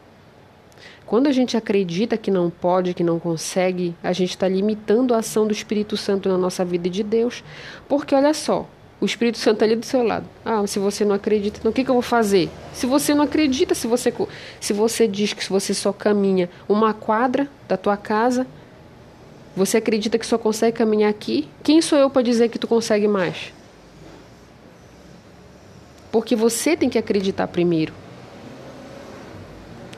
Quando 1.05 1.27
a 1.27 1.31
gente 1.31 1.55
acredita 1.55 2.17
que 2.17 2.29
não 2.29 2.49
pode, 2.49 2.93
que 2.93 3.03
não 3.03 3.17
consegue, 3.17 3.95
a 4.03 4.12
gente 4.12 4.31
está 4.31 4.47
limitando 4.47 5.13
a 5.13 5.19
ação 5.19 5.47
do 5.47 5.53
Espírito 5.53 5.95
Santo 5.95 6.27
na 6.27 6.38
nossa 6.38 6.65
vida 6.65 6.88
e 6.88 6.91
de 6.91 7.01
Deus. 7.01 7.43
Porque 7.88 8.13
olha 8.13 8.33
só, 8.33 8.67
o 8.99 9.05
Espírito 9.05 9.38
Santo 9.38 9.55
está 9.55 9.65
ali 9.65 9.75
do 9.75 9.86
seu 9.86 10.03
lado. 10.03 10.25
Ah, 10.43 10.65
se 10.65 10.79
você 10.79 11.05
não 11.05 11.15
acredita, 11.15 11.60
então 11.60 11.71
o 11.71 11.73
que, 11.73 11.83
que 11.83 11.89
eu 11.89 11.95
vou 11.95 12.01
fazer? 12.01 12.49
Se 12.73 12.86
você 12.86 13.13
não 13.13 13.23
acredita, 13.23 13.75
se 13.75 13.88
você, 13.88 14.13
se 14.60 14.73
você 14.73 15.07
diz 15.07 15.33
que 15.33 15.47
você 15.49 15.73
só 15.73 15.93
caminha 15.93 16.49
uma 16.67 16.93
quadra 16.93 17.47
da 17.67 17.77
tua 17.77 17.95
casa, 17.95 18.47
você 19.55 19.77
acredita 19.77 20.17
que 20.17 20.25
só 20.25 20.38
consegue 20.38 20.77
caminhar 20.77 21.10
aqui? 21.10 21.47
Quem 21.63 21.81
sou 21.81 21.97
eu 21.97 22.10
para 22.10 22.21
dizer 22.21 22.49
que 22.49 22.60
tu 22.60 22.67
consegue 22.67 23.07
mais? 23.07 23.53
Porque 26.12 26.36
você 26.36 26.75
tem 26.75 26.89
que 26.89 26.97
acreditar 26.97 27.47
primeiro. 27.47 27.93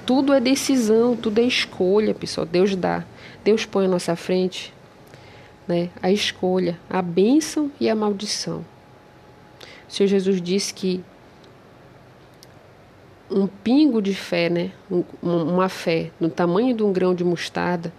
Tudo 0.05 0.33
é 0.33 0.39
decisão, 0.39 1.15
tudo 1.15 1.39
é 1.39 1.43
escolha, 1.43 2.13
pessoal. 2.13 2.45
Deus 2.45 2.75
dá. 2.75 3.05
Deus 3.43 3.65
põe 3.65 3.85
à 3.85 3.87
nossa 3.87 4.15
frente 4.15 4.73
né, 5.69 5.89
a 6.01 6.11
escolha, 6.11 6.79
a 6.89 6.99
bênção 6.99 7.71
e 7.79 7.87
a 7.87 7.93
maldição. 7.93 8.65
O 9.89 9.91
Senhor 9.91 10.07
Jesus 10.07 10.39
disse 10.39 10.71
que 10.71 11.03
um 13.29 13.47
pingo 13.47 14.01
de 14.01 14.13
fé, 14.13 14.47
né, 14.47 14.71
uma 15.21 15.67
fé 15.67 16.11
no 16.19 16.29
tamanho 16.29 16.75
de 16.75 16.83
um 16.83 16.93
grão 16.93 17.15
de 17.15 17.23
mostarda, 17.23 17.91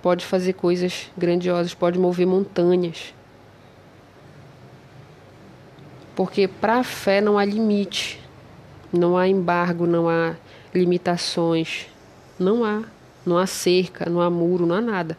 pode 0.00 0.24
fazer 0.24 0.52
coisas 0.52 1.10
grandiosas, 1.18 1.74
pode 1.74 1.98
mover 1.98 2.26
montanhas. 2.26 3.12
Porque 6.14 6.46
para 6.46 6.76
a 6.76 6.84
fé 6.84 7.20
não 7.20 7.36
há 7.36 7.44
limite, 7.44 8.20
não 8.92 9.18
há 9.18 9.26
embargo, 9.26 9.86
não 9.86 10.08
há 10.08 10.36
limitações, 10.72 11.86
não 12.38 12.64
há, 12.64 12.82
não 13.26 13.38
há 13.38 13.46
cerca, 13.46 14.08
não 14.08 14.20
há 14.20 14.30
muro, 14.30 14.66
não 14.66 14.76
há 14.76 14.80
nada. 14.80 15.18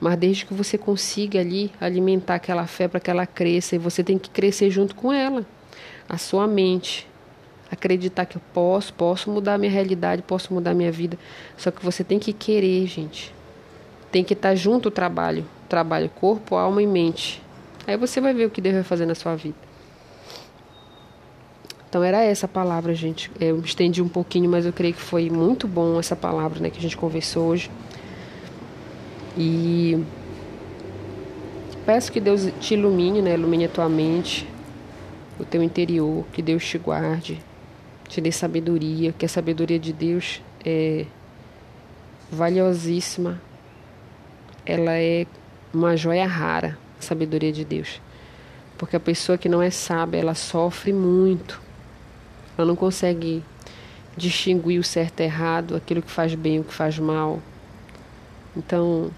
Mas 0.00 0.16
desde 0.16 0.46
que 0.46 0.54
você 0.54 0.78
consiga 0.78 1.40
ali 1.40 1.70
alimentar 1.80 2.36
aquela 2.36 2.66
fé 2.66 2.88
para 2.88 2.98
que 2.98 3.10
ela 3.10 3.26
cresça, 3.26 3.76
e 3.76 3.78
você 3.78 4.02
tem 4.02 4.18
que 4.18 4.30
crescer 4.30 4.70
junto 4.70 4.94
com 4.94 5.12
ela, 5.12 5.44
a 6.08 6.16
sua 6.16 6.46
mente, 6.46 7.06
acreditar 7.70 8.24
que 8.24 8.36
eu 8.36 8.42
posso, 8.52 8.92
posso 8.94 9.30
mudar 9.30 9.54
a 9.54 9.58
minha 9.58 9.70
realidade, 9.70 10.22
posso 10.22 10.52
mudar 10.52 10.70
a 10.70 10.74
minha 10.74 10.90
vida. 10.90 11.18
Só 11.56 11.70
que 11.70 11.84
você 11.84 12.02
tem 12.02 12.18
que 12.18 12.32
querer, 12.32 12.86
gente. 12.86 13.32
Tem 14.10 14.24
que 14.24 14.32
estar 14.32 14.54
junto 14.54 14.88
o 14.88 14.90
trabalho, 14.90 15.46
trabalho 15.68 16.08
corpo, 16.08 16.56
alma 16.56 16.82
e 16.82 16.86
mente. 16.86 17.40
Aí 17.86 17.96
você 17.96 18.20
vai 18.20 18.34
ver 18.34 18.46
o 18.46 18.50
que 18.50 18.60
Deus 18.60 18.74
vai 18.74 18.84
fazer 18.84 19.06
na 19.06 19.14
sua 19.14 19.36
vida. 19.36 19.56
Então 21.88 22.02
era 22.02 22.22
essa 22.22 22.48
palavra, 22.48 22.94
gente. 22.94 23.30
Eu 23.38 23.60
estendi 23.60 24.00
um 24.00 24.08
pouquinho, 24.08 24.48
mas 24.48 24.64
eu 24.64 24.72
creio 24.72 24.94
que 24.94 25.00
foi 25.00 25.28
muito 25.28 25.68
bom 25.68 25.98
essa 25.98 26.16
palavra, 26.16 26.60
né, 26.60 26.70
que 26.70 26.78
a 26.78 26.82
gente 26.82 26.96
conversou 26.96 27.48
hoje. 27.48 27.70
E 29.36 30.04
peço 31.86 32.10
que 32.10 32.20
Deus 32.20 32.48
te 32.60 32.74
ilumine, 32.74 33.22
né, 33.22 33.34
ilumine 33.34 33.64
a 33.64 33.68
tua 33.68 33.88
mente, 33.88 34.46
o 35.38 35.44
teu 35.44 35.62
interior, 35.62 36.24
que 36.32 36.42
Deus 36.42 36.64
te 36.64 36.78
guarde, 36.78 37.40
te 38.08 38.20
dê 38.20 38.30
sabedoria, 38.30 39.12
que 39.12 39.24
a 39.24 39.28
sabedoria 39.28 39.78
de 39.78 39.92
Deus 39.92 40.42
é 40.64 41.06
valiosíssima. 42.30 43.40
Ela 44.66 44.92
é 44.92 45.26
uma 45.72 45.96
joia 45.96 46.26
rara, 46.26 46.78
a 46.98 47.02
sabedoria 47.02 47.52
de 47.52 47.64
Deus. 47.64 48.00
Porque 48.76 48.96
a 48.96 49.00
pessoa 49.00 49.38
que 49.38 49.48
não 49.48 49.62
é 49.62 49.70
sábia, 49.70 50.18
ela 50.18 50.34
sofre 50.34 50.92
muito. 50.92 51.60
Ela 52.56 52.66
não 52.66 52.76
consegue 52.76 53.42
distinguir 54.16 54.78
o 54.78 54.84
certo 54.84 55.20
e 55.20 55.24
errado, 55.24 55.76
aquilo 55.76 56.02
que 56.02 56.10
faz 56.10 56.34
bem, 56.34 56.60
o 56.60 56.64
que 56.64 56.74
faz 56.74 56.98
mal. 56.98 57.40
Então, 58.56 59.10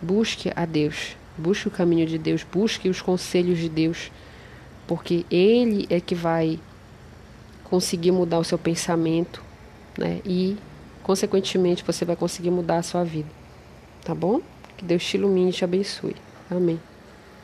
busque 0.00 0.52
a 0.54 0.64
Deus, 0.64 1.16
busque 1.36 1.68
o 1.68 1.70
caminho 1.70 2.06
de 2.06 2.18
Deus, 2.18 2.44
busque 2.44 2.88
os 2.88 3.00
conselhos 3.00 3.58
de 3.58 3.68
Deus, 3.68 4.10
porque 4.86 5.24
Ele 5.30 5.86
é 5.88 6.00
que 6.00 6.14
vai 6.14 6.58
conseguir 7.64 8.10
mudar 8.10 8.38
o 8.38 8.44
seu 8.44 8.58
pensamento, 8.58 9.42
né? 9.96 10.20
E, 10.24 10.56
consequentemente, 11.02 11.84
você 11.84 12.04
vai 12.04 12.16
conseguir 12.16 12.50
mudar 12.50 12.78
a 12.78 12.82
sua 12.82 13.04
vida. 13.04 13.28
Tá 14.04 14.14
bom? 14.14 14.40
Que 14.76 14.84
Deus 14.84 15.04
te 15.04 15.16
ilumine 15.16 15.50
e 15.50 15.52
te 15.52 15.64
abençoe. 15.64 16.16
Amém. 16.50 16.80